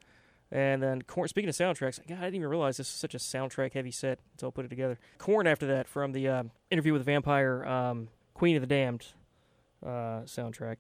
[0.50, 3.90] And then, speaking of soundtracks, God, I didn't even realize this is such a soundtrack-heavy
[3.90, 4.98] set until I put it together.
[5.18, 9.06] Korn after that from the um, interview with the vampire um, Queen of the Damned
[9.84, 10.76] uh, soundtrack.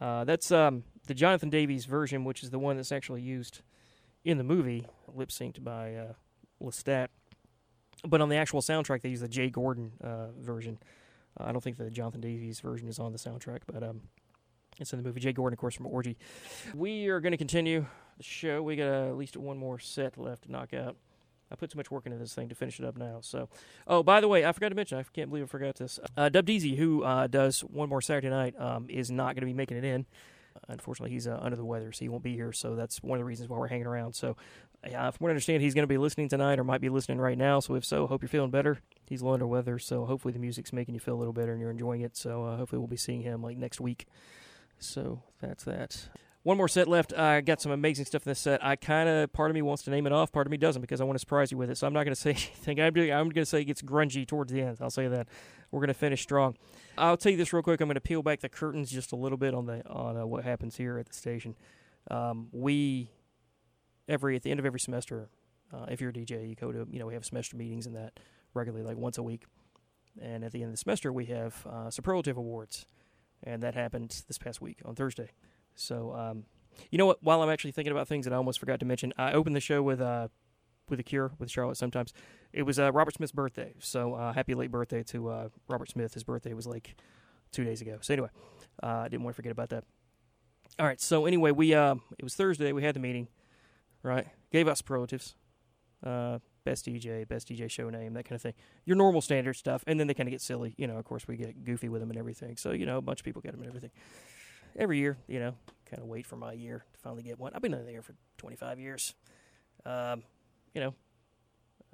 [0.00, 3.60] Uh, that's um, the Jonathan Davis version, which is the one that's actually used
[4.24, 6.12] in the movie, lip synced by uh,
[6.62, 7.08] Lestat.
[8.06, 10.78] But on the actual soundtrack, they use the Jay Gordon uh, version.
[11.38, 14.02] Uh, I don't think the Jonathan Davis version is on the soundtrack, but um,
[14.78, 15.20] it's in the movie.
[15.20, 16.16] Jay Gordon, of course, from Orgy.
[16.74, 18.62] We are going to continue the show.
[18.62, 20.96] We got at least one more set left to knock out.
[21.50, 23.18] I put too much work into this thing to finish it up now.
[23.22, 23.48] So,
[23.86, 24.98] oh, by the way, I forgot to mention.
[24.98, 25.98] I can't believe I forgot this.
[26.16, 29.46] Uh, Dub Deezy, who uh, does one more Saturday night, um, is not going to
[29.46, 30.04] be making it in.
[30.68, 32.52] Unfortunately, he's uh, under the weather, so he won't be here.
[32.52, 34.14] So that's one of the reasons why we're hanging around.
[34.14, 34.36] So,
[34.84, 37.18] uh, from what I understand, he's going to be listening tonight, or might be listening
[37.18, 37.60] right now.
[37.60, 38.78] So, if so, hope you're feeling better.
[39.06, 41.60] He's little under weather, so hopefully the music's making you feel a little better and
[41.60, 42.16] you're enjoying it.
[42.16, 44.06] So, uh, hopefully we'll be seeing him like next week.
[44.78, 46.08] So that's that.
[46.44, 47.12] One more set left.
[47.12, 48.64] I got some amazing stuff in this set.
[48.64, 50.80] I kind of, part of me wants to name it off, part of me doesn't
[50.80, 51.76] because I want to surprise you with it.
[51.76, 52.80] So I'm not going to say anything.
[52.80, 54.78] I'm, going to say it gets grungy towards the end.
[54.80, 55.28] I'll say that.
[55.70, 56.56] We're going to finish strong.
[56.96, 57.80] I'll tell you this real quick.
[57.80, 60.24] I'm going to peel back the curtains just a little bit on the on uh,
[60.24, 61.54] what happens here at the station.
[62.10, 63.10] Um, we
[64.08, 65.28] every at the end of every semester,
[65.70, 67.94] Uh, if you're a DJ, you go to you know we have semester meetings and
[67.94, 68.18] that
[68.54, 69.44] regularly, like once a week.
[70.20, 72.86] And at the end of the semester, we have uh, superlative awards,
[73.44, 75.30] and that happened this past week on Thursday.
[75.74, 76.44] So, um,
[76.90, 77.22] you know what?
[77.22, 79.60] While I'm actually thinking about things that I almost forgot to mention, I opened the
[79.60, 80.28] show with uh,
[80.88, 81.76] with a cure with Charlotte.
[81.76, 82.12] Sometimes
[82.52, 86.14] it was uh, Robert Smith's birthday, so uh, happy late birthday to uh, Robert Smith.
[86.14, 86.96] His birthday was like
[87.52, 87.98] two days ago.
[88.00, 88.30] So anyway,
[88.82, 89.84] uh, I didn't want to forget about that.
[90.78, 91.00] All right.
[91.00, 92.72] So anyway, we uh, it was Thursday.
[92.72, 93.28] We had the meeting,
[94.02, 94.26] right?
[94.52, 95.34] Gave out superlatives,
[96.04, 98.54] uh, best DJ, best DJ show name, that kind of thing.
[98.84, 100.74] Your normal standard stuff, and then they kind of get silly.
[100.76, 102.56] You know, of course, we get goofy with them and everything.
[102.56, 103.90] So you know, a bunch of people get them and everything.
[104.76, 105.54] Every year, you know,
[105.90, 107.52] kind of wait for my year to finally get one.
[107.54, 109.14] I've been in the air for 25 years.
[109.84, 110.22] Um,
[110.74, 110.94] you know,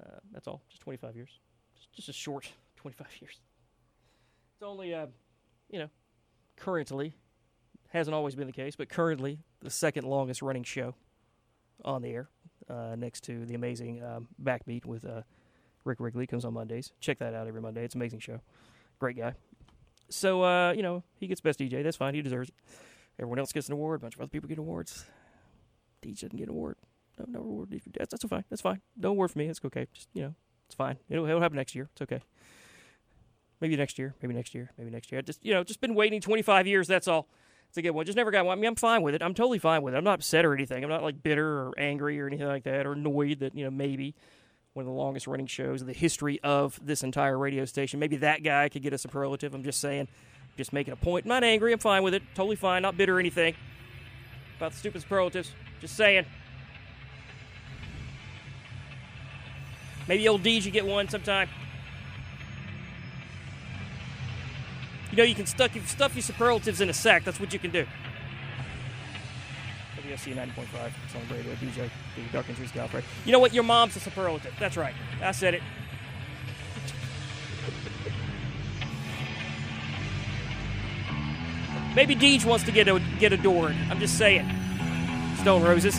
[0.03, 0.61] uh, that's all.
[0.69, 1.39] Just 25 years.
[1.75, 3.39] Just, just a short 25 years.
[4.53, 5.07] It's only, uh,
[5.69, 5.89] you know,
[6.57, 7.15] currently,
[7.89, 10.95] hasn't always been the case, but currently the second longest running show
[11.83, 12.29] on the air,
[12.69, 15.21] uh, next to the amazing um, Backbeat with uh,
[15.83, 16.27] Rick Wrigley.
[16.27, 16.91] Comes on Mondays.
[16.99, 17.83] Check that out every Monday.
[17.83, 18.41] It's an amazing show.
[18.99, 19.33] Great guy.
[20.09, 21.83] So, uh, you know, he gets best DJ.
[21.83, 22.13] That's fine.
[22.13, 22.55] He deserves it.
[23.19, 24.01] Everyone else gets an award.
[24.01, 25.05] A bunch of other people get awards.
[26.01, 26.75] DJ doesn't get an award.
[27.17, 27.81] No, no award.
[27.97, 28.43] That's, that's fine.
[28.49, 28.81] That's fine.
[28.97, 29.47] No award for me.
[29.47, 29.87] It's okay.
[29.93, 30.35] Just, you know,
[30.67, 30.97] it's fine.
[31.09, 31.89] It'll, it'll happen next year.
[31.93, 32.21] It's okay.
[33.61, 34.15] Maybe next year.
[34.21, 34.71] Maybe next year.
[34.77, 35.19] Maybe next year.
[35.19, 36.87] I just, you know, just been waiting 25 years.
[36.87, 37.27] That's all.
[37.75, 38.05] To get one.
[38.05, 38.57] Just never got one.
[38.57, 39.21] I mean, I'm fine with it.
[39.21, 39.97] I'm totally fine with it.
[39.97, 40.81] I'm not upset or anything.
[40.81, 43.69] I'm not like bitter or angry or anything like that or annoyed that, you know,
[43.69, 44.15] maybe
[44.71, 47.99] one of the longest running shows in the history of this entire radio station.
[47.99, 49.53] Maybe that guy could get a superlative.
[49.53, 50.07] I'm just saying,
[50.55, 51.25] just making a point.
[51.25, 51.73] I'm not angry.
[51.73, 52.23] I'm fine with it.
[52.33, 52.81] Totally fine.
[52.81, 53.55] Not bitter or anything
[54.55, 55.51] about the stupid superlatives.
[55.81, 56.25] Just saying.
[60.07, 61.49] Maybe old D should get one sometime.
[65.15, 67.23] You know, you can stuff, stuff your superlatives in a sack.
[67.23, 67.85] That's what you can do.
[69.95, 70.91] WUSC 90.5.
[71.05, 71.53] It's on the radio.
[71.53, 73.03] DJ, the Dark Entries Goth, right?
[73.23, 73.53] You know what?
[73.53, 74.53] Your mom's a superlative.
[74.59, 74.93] That's right.
[75.21, 75.63] I said it.
[81.95, 83.73] Maybe Deej wants to get a, get adored.
[83.89, 84.51] I'm just saying.
[85.37, 85.97] Stone Roses.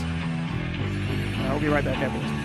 [1.46, 2.35] I'll be right back after this.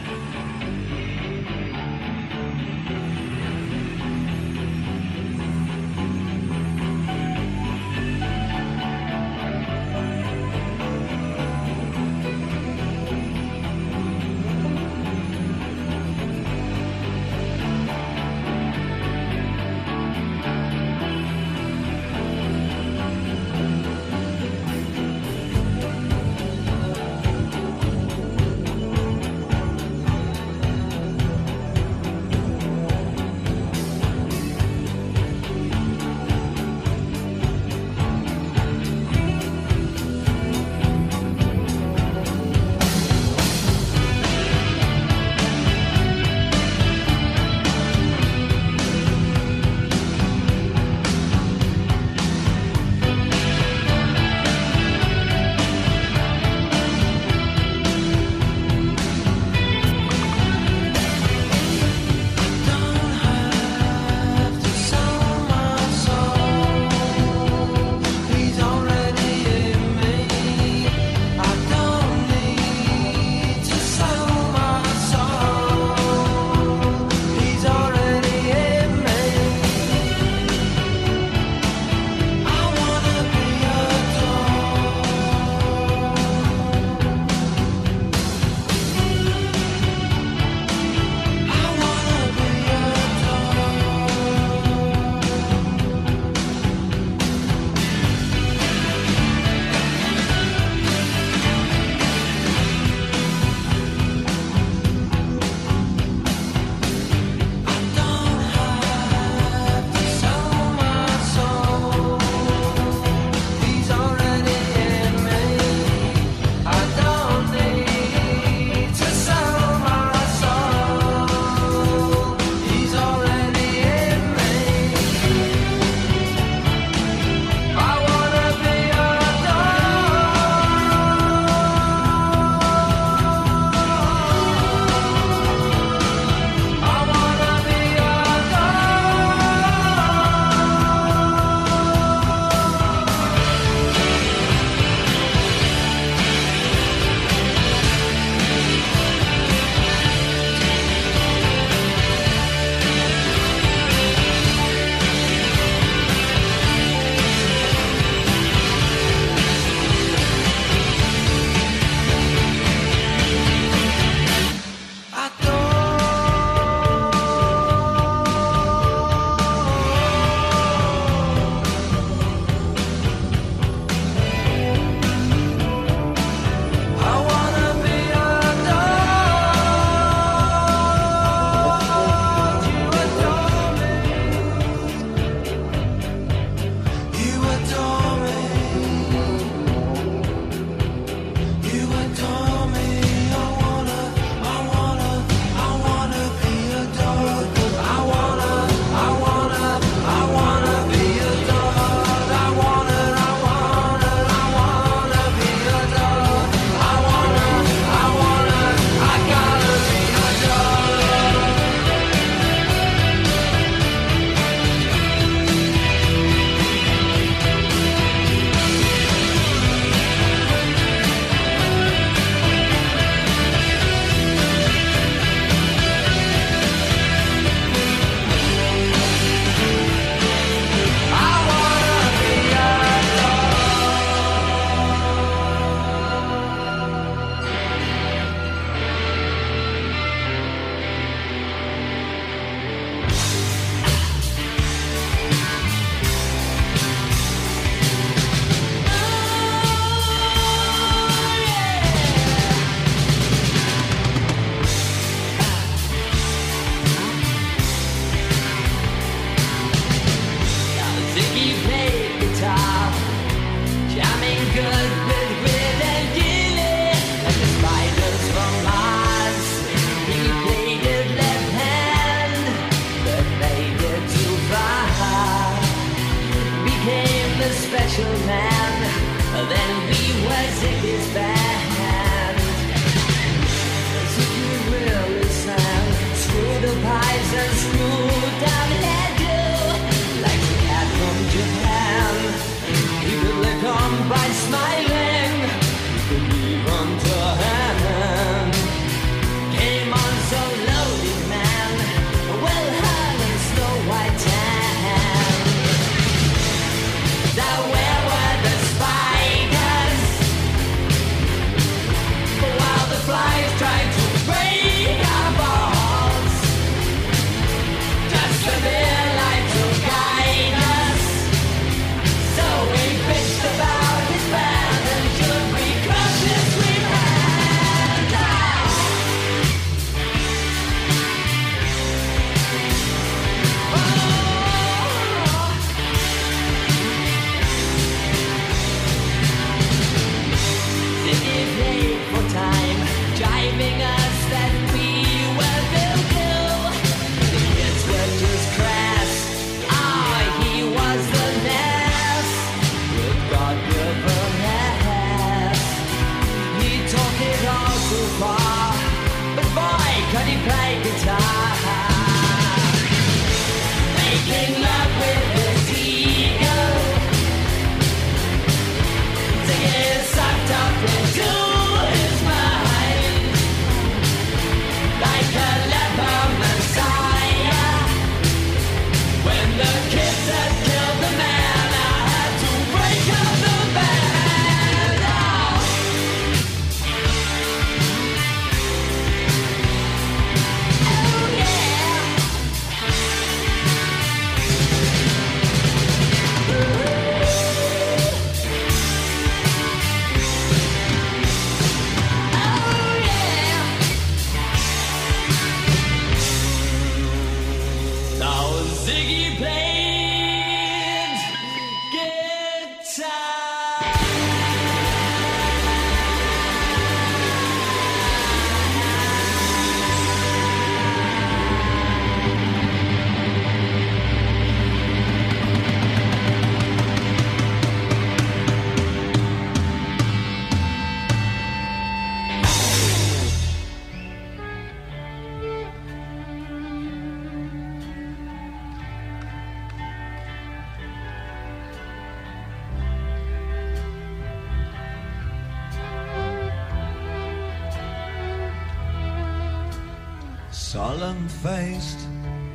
[450.71, 451.99] Solemn faced,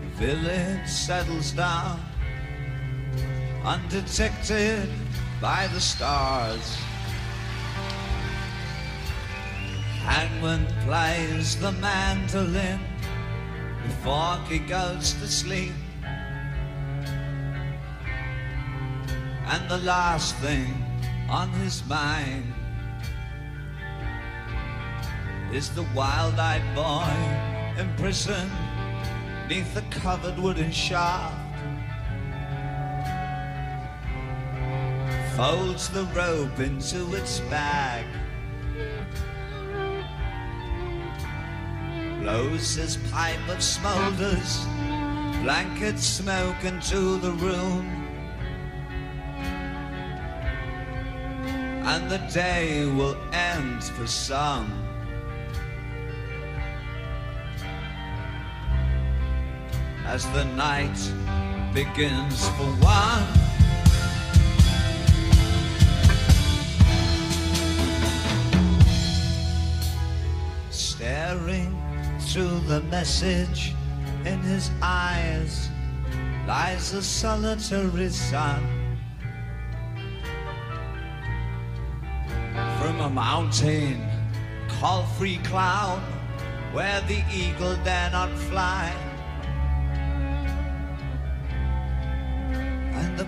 [0.01, 2.01] the village settles down,
[3.63, 4.89] undetected
[5.39, 6.79] by the stars.
[10.01, 12.81] Hangman plays the mandolin
[13.83, 15.75] before he goes to sleep.
[19.45, 20.73] And the last thing
[21.29, 22.55] on his mind
[25.53, 28.51] is the wild-eyed boy imprisoned
[29.49, 31.35] neath the covered wooden shaft.
[35.37, 38.07] Folds the rope into its bag.
[42.23, 44.65] Blows his pipe of smolders,
[45.43, 48.05] blanket smoke into the room.
[51.85, 54.86] And the day will end for some.
[60.07, 60.97] As the night
[61.75, 63.27] begins for one.
[70.71, 71.77] Staring
[72.21, 73.75] through the message
[74.25, 75.69] in his eyes
[76.47, 78.63] lies a solitary sun.
[82.81, 84.01] From a mountain
[84.69, 86.01] called Freecloud,
[86.73, 89.06] where the eagle dare not fly.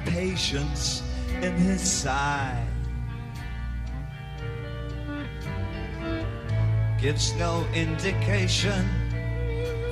[0.07, 1.03] patience
[1.43, 2.67] in his side.
[7.01, 8.85] Gives no indication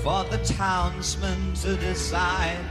[0.02, 2.64] for the townsman to decide.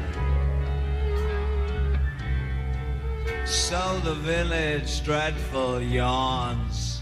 [3.45, 7.01] So the village dreadful yawns,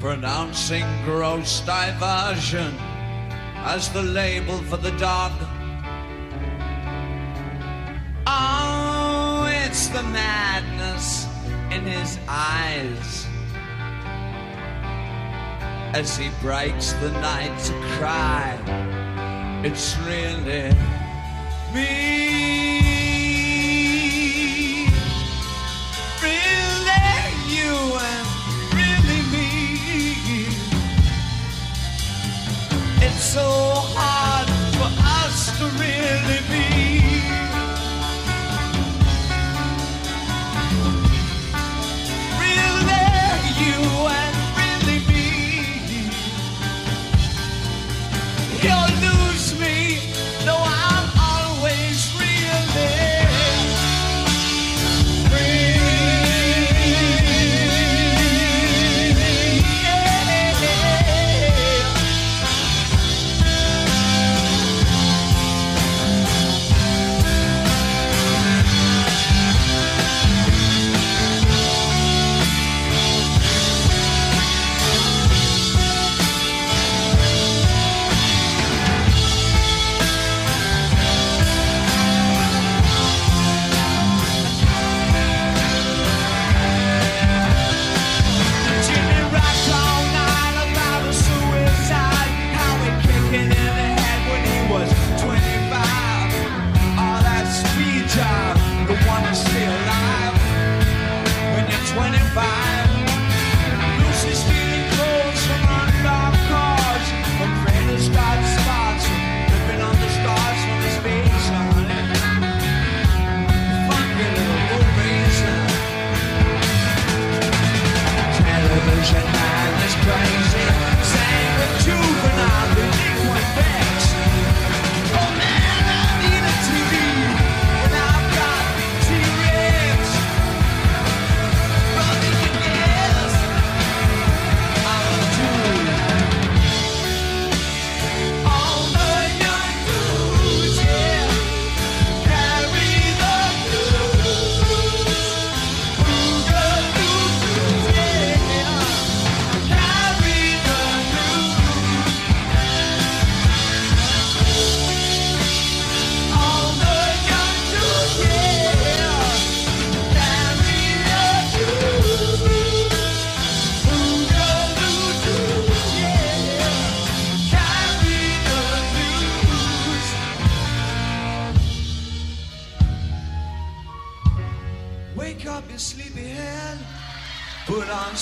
[0.00, 2.74] pronouncing gross diversion
[3.64, 5.32] as the label for the dog.
[9.92, 11.26] the madness
[11.70, 13.26] in his eyes
[15.92, 18.58] as he breaks the night to cry.
[19.62, 20.70] It's really
[21.74, 21.92] me.
[26.22, 27.76] Really you
[28.08, 28.26] and
[28.72, 29.50] really me.
[33.06, 33.44] It's so
[33.94, 34.48] hard
[34.78, 34.90] for
[35.20, 36.61] us to really be.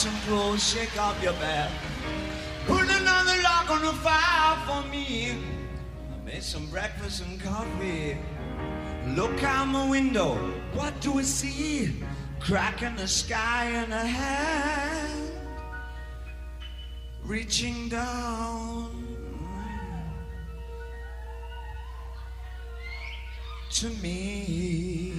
[0.00, 1.70] some clothes, shake off your back.
[2.66, 5.32] Put another log on the fire for me.
[5.32, 8.16] I made some breakfast and coffee.
[9.08, 10.36] Look out my window,
[10.72, 12.02] what do I see?
[12.38, 15.32] Crack in the sky and a hand
[17.22, 19.06] reaching down
[23.72, 25.12] to me.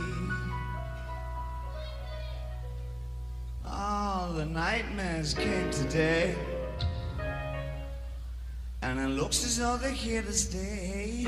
[3.82, 6.36] all the nightmares came today.
[8.84, 11.26] And it looks as though they're here to stay.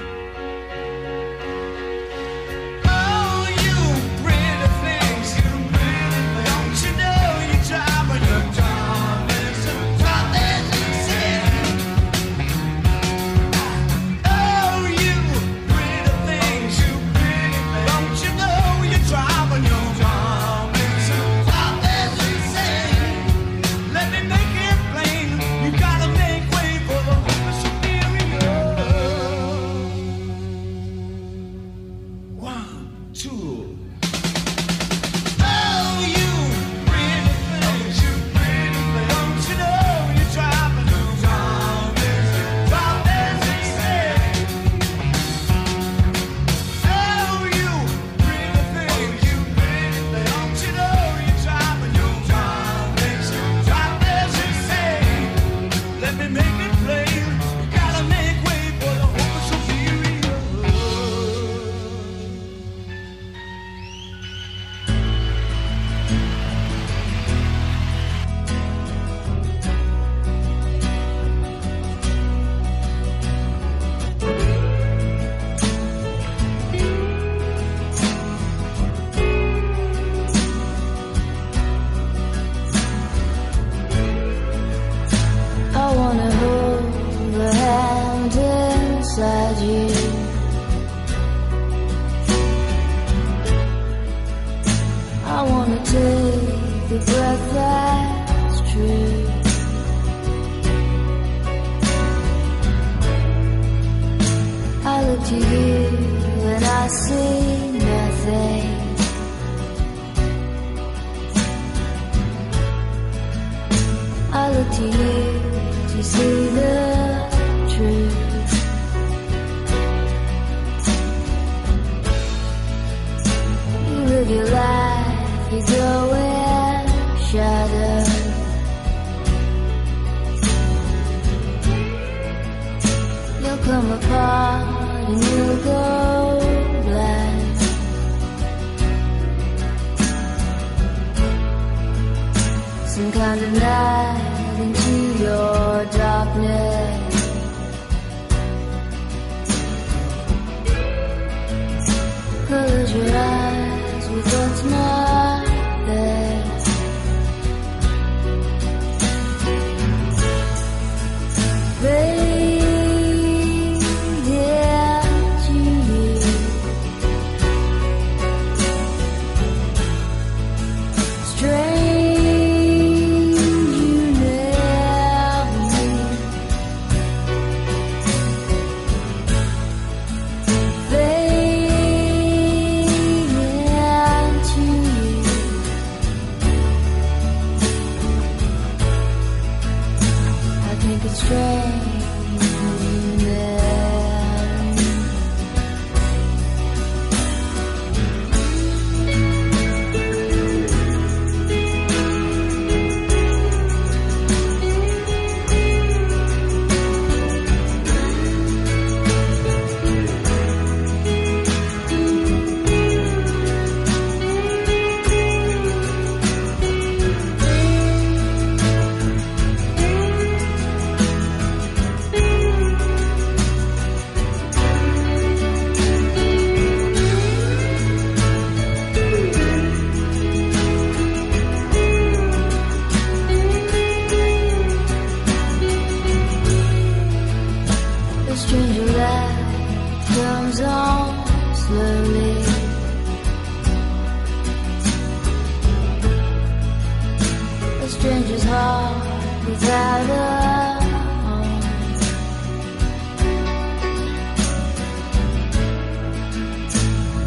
[247.81, 250.83] A stranger's heart is out home.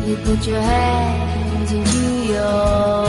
[0.07, 3.06] You put your hands into your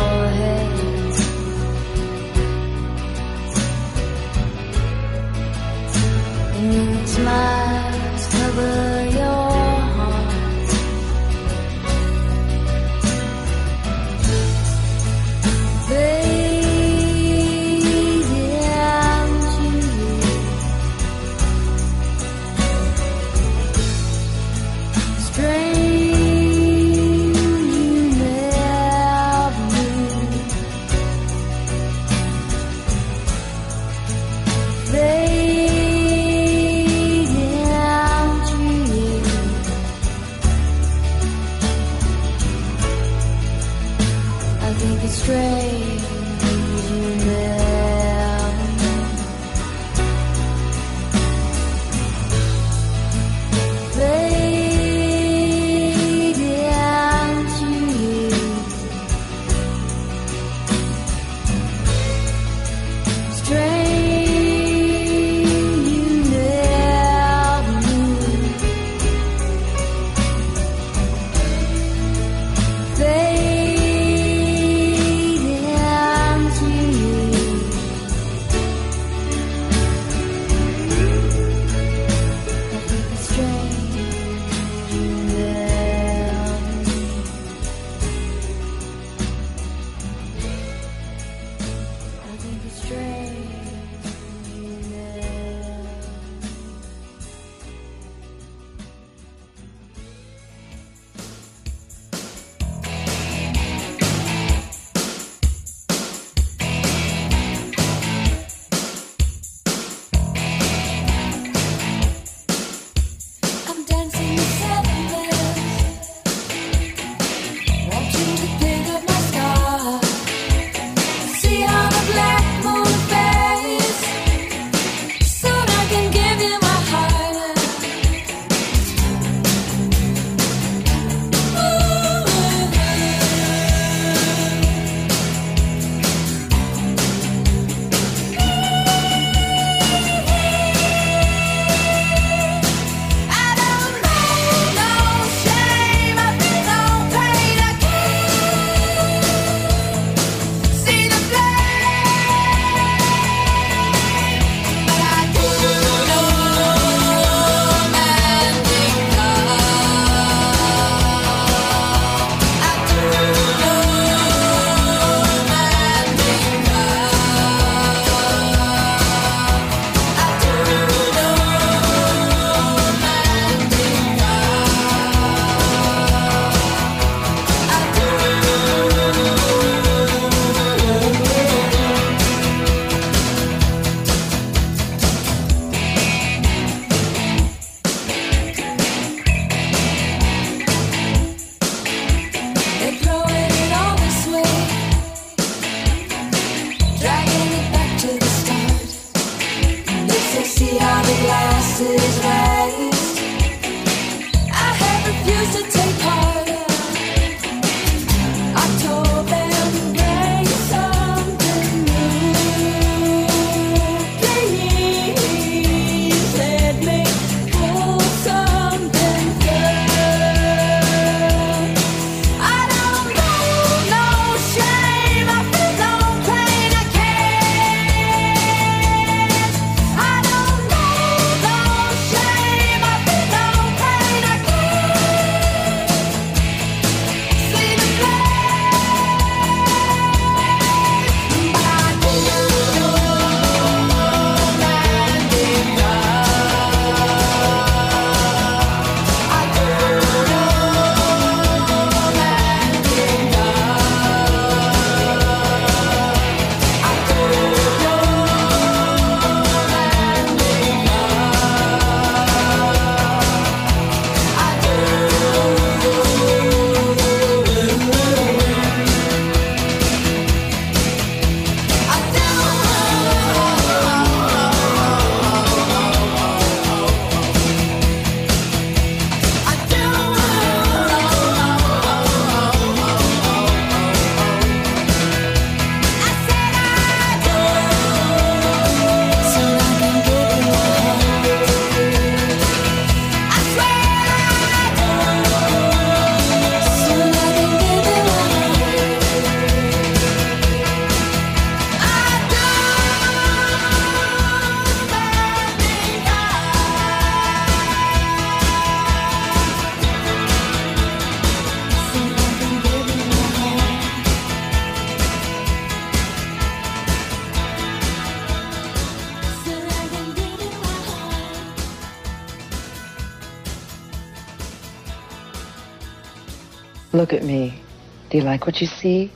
[328.47, 329.11] what you see?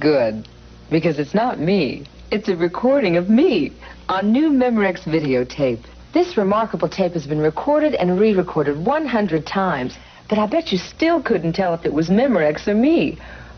[0.00, 0.48] Good.
[0.90, 2.04] Because it's not me.
[2.32, 3.70] It's a recording of me
[4.08, 5.84] on new Memorex videotape.
[6.12, 9.96] This remarkable tape has been recorded and re-recorded 100 times,
[10.28, 13.16] but I bet you still couldn't tell if it was Memorex or me,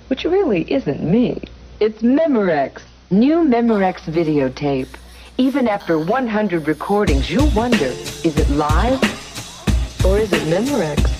[0.08, 1.40] which really isn't me.
[1.80, 2.82] It's Memorex.
[3.10, 4.94] New Memorex videotape.
[5.38, 7.86] Even after 100 recordings, you'll wonder,
[8.22, 9.02] is it live
[10.04, 11.19] or is it Memorex?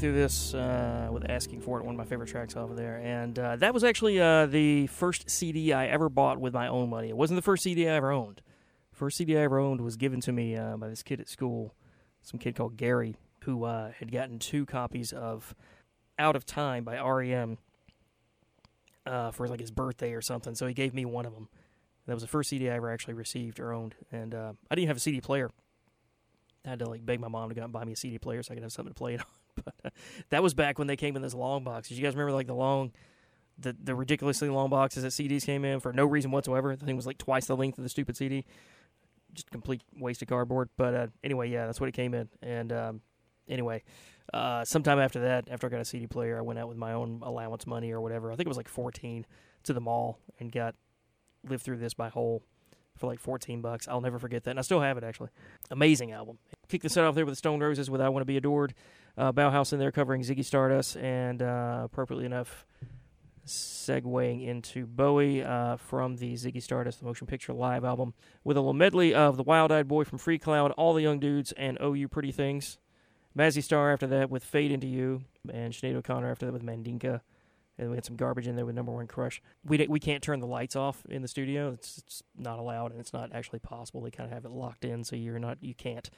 [0.00, 1.84] Through this uh, with asking for it.
[1.84, 5.28] One of my favorite tracks of there, and uh, that was actually uh, the first
[5.28, 7.10] CD I ever bought with my own money.
[7.10, 8.40] It wasn't the first CD I ever owned.
[8.92, 11.74] First CD I ever owned was given to me uh, by this kid at school,
[12.22, 15.54] some kid called Gary, who uh, had gotten two copies of
[16.18, 17.58] "Out of Time" by REM
[19.04, 20.54] uh, for like his birthday or something.
[20.54, 21.48] So he gave me one of them.
[22.06, 24.96] That was the first CD I ever actually received or owned, and I didn't have
[24.96, 25.50] a CD player.
[26.64, 28.42] I had to like beg my mom to go and buy me a CD player
[28.42, 29.26] so I could have something to play it on.
[30.30, 31.98] That was back when they came in those long boxes.
[31.98, 32.92] You guys remember like the long,
[33.58, 36.76] the the ridiculously long boxes that CDs came in for no reason whatsoever.
[36.76, 38.44] The thing was like twice the length of the stupid CD.
[39.34, 40.68] Just complete waste of cardboard.
[40.76, 42.28] But uh, anyway, yeah, that's what it came in.
[42.42, 43.00] And um,
[43.48, 43.82] anyway,
[44.32, 46.92] uh, sometime after that, after I got a CD player, I went out with my
[46.92, 48.32] own allowance money or whatever.
[48.32, 49.26] I think it was like 14
[49.64, 50.74] to the mall and got
[51.48, 52.42] lived through this by Hole
[52.96, 53.88] for like 14 bucks.
[53.88, 54.50] I'll never forget that.
[54.50, 55.30] And I still have it actually.
[55.70, 56.38] Amazing album.
[56.68, 58.74] Kick the set off there with the Stone Roses with I Want to Be Adored.
[59.16, 62.64] Uh, Bauhaus in there covering Ziggy Stardust and uh, appropriately enough
[63.46, 68.14] segueing into Bowie uh, from the Ziggy Stardust the Motion Picture Live album
[68.44, 71.52] with a little medley of The Wild Eyed Boy from Freecloud, All the Young Dudes,
[71.52, 72.78] and Oh You Pretty Things.
[73.36, 75.22] Mazzy Star after that with Fade Into You,
[75.52, 77.20] and Sinead O'Connor after that with Mandinka.
[77.78, 79.40] And we had some garbage in there with Number One Crush.
[79.64, 81.72] We di- we can't turn the lights off in the studio.
[81.72, 84.02] It's, it's not allowed, and it's not actually possible.
[84.02, 86.10] They kind of have it locked in, so you're not you can't.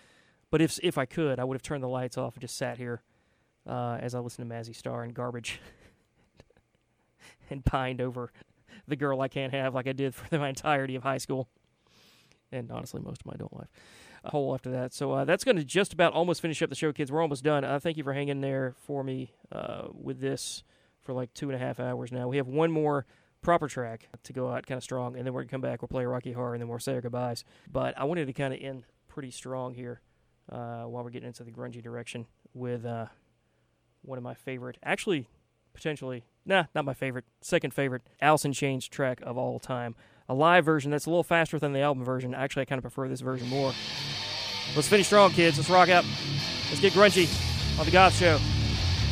[0.52, 2.76] But if if I could, I would have turned the lights off and just sat
[2.76, 3.02] here
[3.66, 5.60] uh, as I listened to Mazzy Star and garbage
[7.50, 8.30] and pined over
[8.86, 11.48] the girl I can't have like I did for the entirety of high school,
[12.52, 13.68] and honestly most of my adult life.
[14.24, 14.92] A Hole after that.
[14.92, 17.10] So uh, that's going to just about almost finish up the show, kids.
[17.10, 17.64] We're almost done.
[17.64, 20.62] Uh, thank you for hanging there for me uh, with this
[21.00, 22.28] for like two and a half hours now.
[22.28, 23.06] We have one more
[23.40, 25.80] proper track to go out kind of strong, and then we're going to come back.
[25.80, 27.42] We'll play Rocky Horror, and then we'll say our goodbyes.
[27.72, 30.02] But I wanted to kind of end pretty strong here
[30.52, 33.06] uh, while we're getting into the grungy direction with uh,
[34.02, 35.26] one of my favorite, actually,
[35.72, 39.94] potentially, nah, not my favorite, second favorite, in Chains track of all time.
[40.28, 42.34] A live version that's a little faster than the album version.
[42.34, 43.72] Actually, I kind of prefer this version more.
[44.76, 45.56] Let's finish strong, kids.
[45.56, 46.04] Let's rock out.
[46.68, 47.28] Let's get grungy
[47.78, 48.38] on the Goth Show.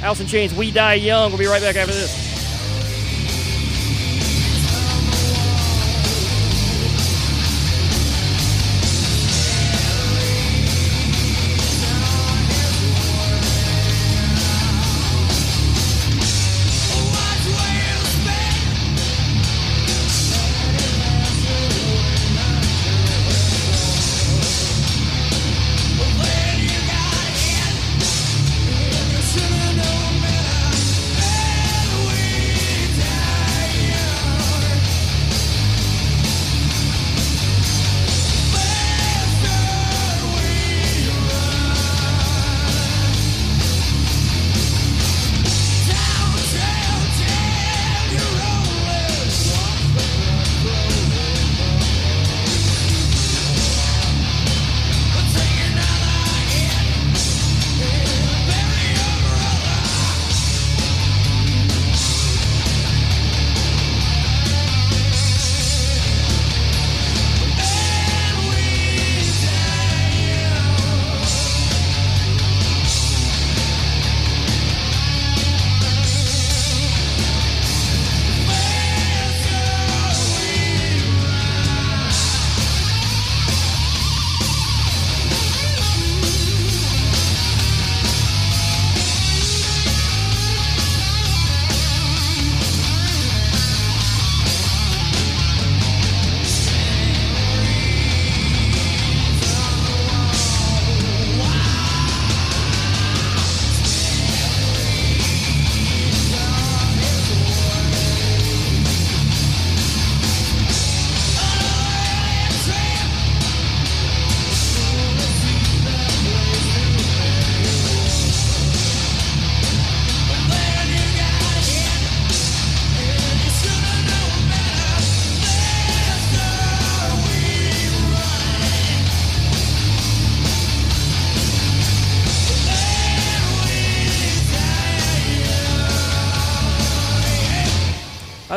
[0.03, 1.31] In Chains, We Die Young.
[1.31, 2.30] We'll be right back after this.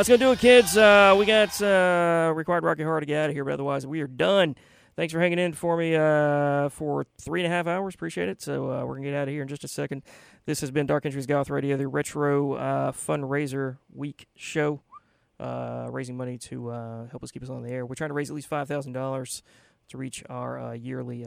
[0.04, 0.76] That's going to do it, kids.
[0.76, 4.02] Uh, we got uh, required Rocky Horror to get out of here, but otherwise, we
[4.02, 4.54] are done.
[4.96, 7.94] Thanks for hanging in for me uh, for three and a half hours.
[7.94, 8.42] Appreciate it.
[8.42, 10.02] So uh, we're going to get out of here in just a second.
[10.44, 14.82] This has been Dark Entries Goth Radio, the retro uh, fundraiser week show,
[15.40, 17.86] uh, raising money to uh, help us keep us on the air.
[17.86, 19.42] We're trying to raise at least $5,000
[19.88, 21.24] to reach our uh, yearly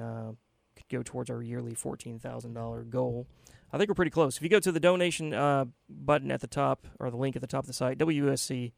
[0.92, 3.26] go towards our yearly $14,000 goal.
[3.72, 4.38] I think we're pretty close.
[4.38, 7.42] If you go to the donation uh, button at the top, or the link at
[7.42, 8.72] the top of the site, wusc.sc.edu,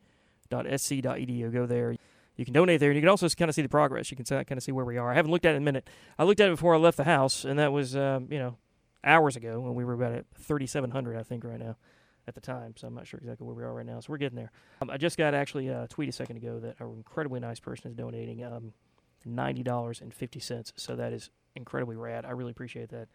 [1.53, 1.95] go there.
[2.35, 4.09] You can donate there, and you can also kind of see the progress.
[4.09, 5.11] You can kind of see where we are.
[5.11, 5.90] I haven't looked at it in a minute.
[6.18, 8.58] I looked at it before I left the house, and that was, um, you know,
[9.03, 11.76] hours ago, when we were about at 3,700, I think, right now
[12.27, 12.76] at the time.
[12.77, 14.00] So I'm not sure exactly where we are right now.
[14.00, 14.51] So we're getting there.
[14.82, 17.92] Um, I just got actually a tweet a second ago that an incredibly nice person
[17.92, 18.74] is donating um,
[19.27, 20.74] $90.50.
[20.76, 22.26] So that is incredibly rad.
[22.26, 23.09] I really appreciate that.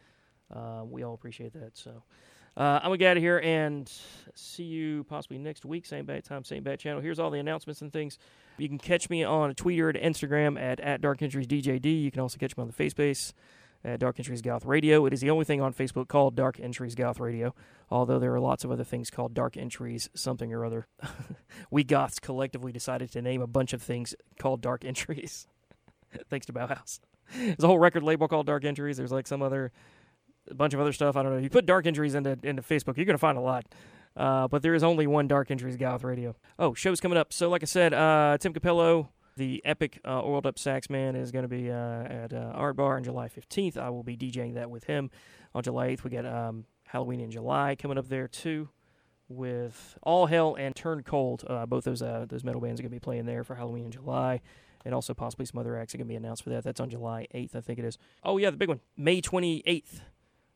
[0.53, 1.77] Uh, we all appreciate that.
[1.77, 2.03] So
[2.57, 3.91] uh, I'm going to get out of here and
[4.35, 5.87] see you possibly next week.
[5.87, 7.01] Same bad time, same bad channel.
[7.01, 8.19] Here's all the announcements and things.
[8.59, 12.03] You can catch me on Twitter and Instagram at, at Dark Entries DJD.
[12.03, 13.33] You can also catch me on the FaceBase
[13.85, 15.05] at Dark Entries Goth Radio.
[15.07, 17.55] It is the only thing on Facebook called Dark Entries Goth Radio,
[17.91, 20.87] although there are lots of other things called Dark Entries something or other.
[21.71, 25.47] we Goths collectively decided to name a bunch of things called Dark Entries,
[26.31, 27.01] thanks to Bauhaus.
[27.35, 28.97] There's a whole record label called Dark Entries.
[28.97, 29.73] There's like some other,
[30.51, 31.17] a bunch of other stuff.
[31.17, 31.39] I don't know.
[31.39, 33.65] You put Dark Entries into, into Facebook, you're to find a lot.
[34.17, 36.37] Uh, but there is only one Dark Entries Goth Radio.
[36.59, 37.33] Oh, show's coming up.
[37.33, 41.33] So, like I said, uh, Tim Cappello the epic uh, Oiled Up Sax Man is
[41.33, 43.77] going to be uh, at uh, Art Bar on July 15th.
[43.77, 45.11] I will be DJing that with him
[45.55, 46.05] on July 8th.
[46.05, 48.69] We got um, Halloween in July coming up there too,
[49.29, 51.45] with All Hell and Turn Cold.
[51.47, 53.91] Uh, both those those metal bands are going to be playing there for Halloween in
[53.91, 54.41] July,
[54.85, 56.65] and also possibly some other acts are going to be announced for that.
[56.65, 57.99] That's on July 8th, I think it is.
[58.23, 60.01] Oh yeah, the big one, May 28th,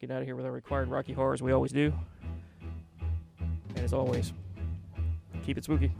[0.00, 1.92] Get out of here with our required Rocky Horror, as we always do.
[3.68, 4.32] And as always,
[5.42, 5.90] keep it spooky.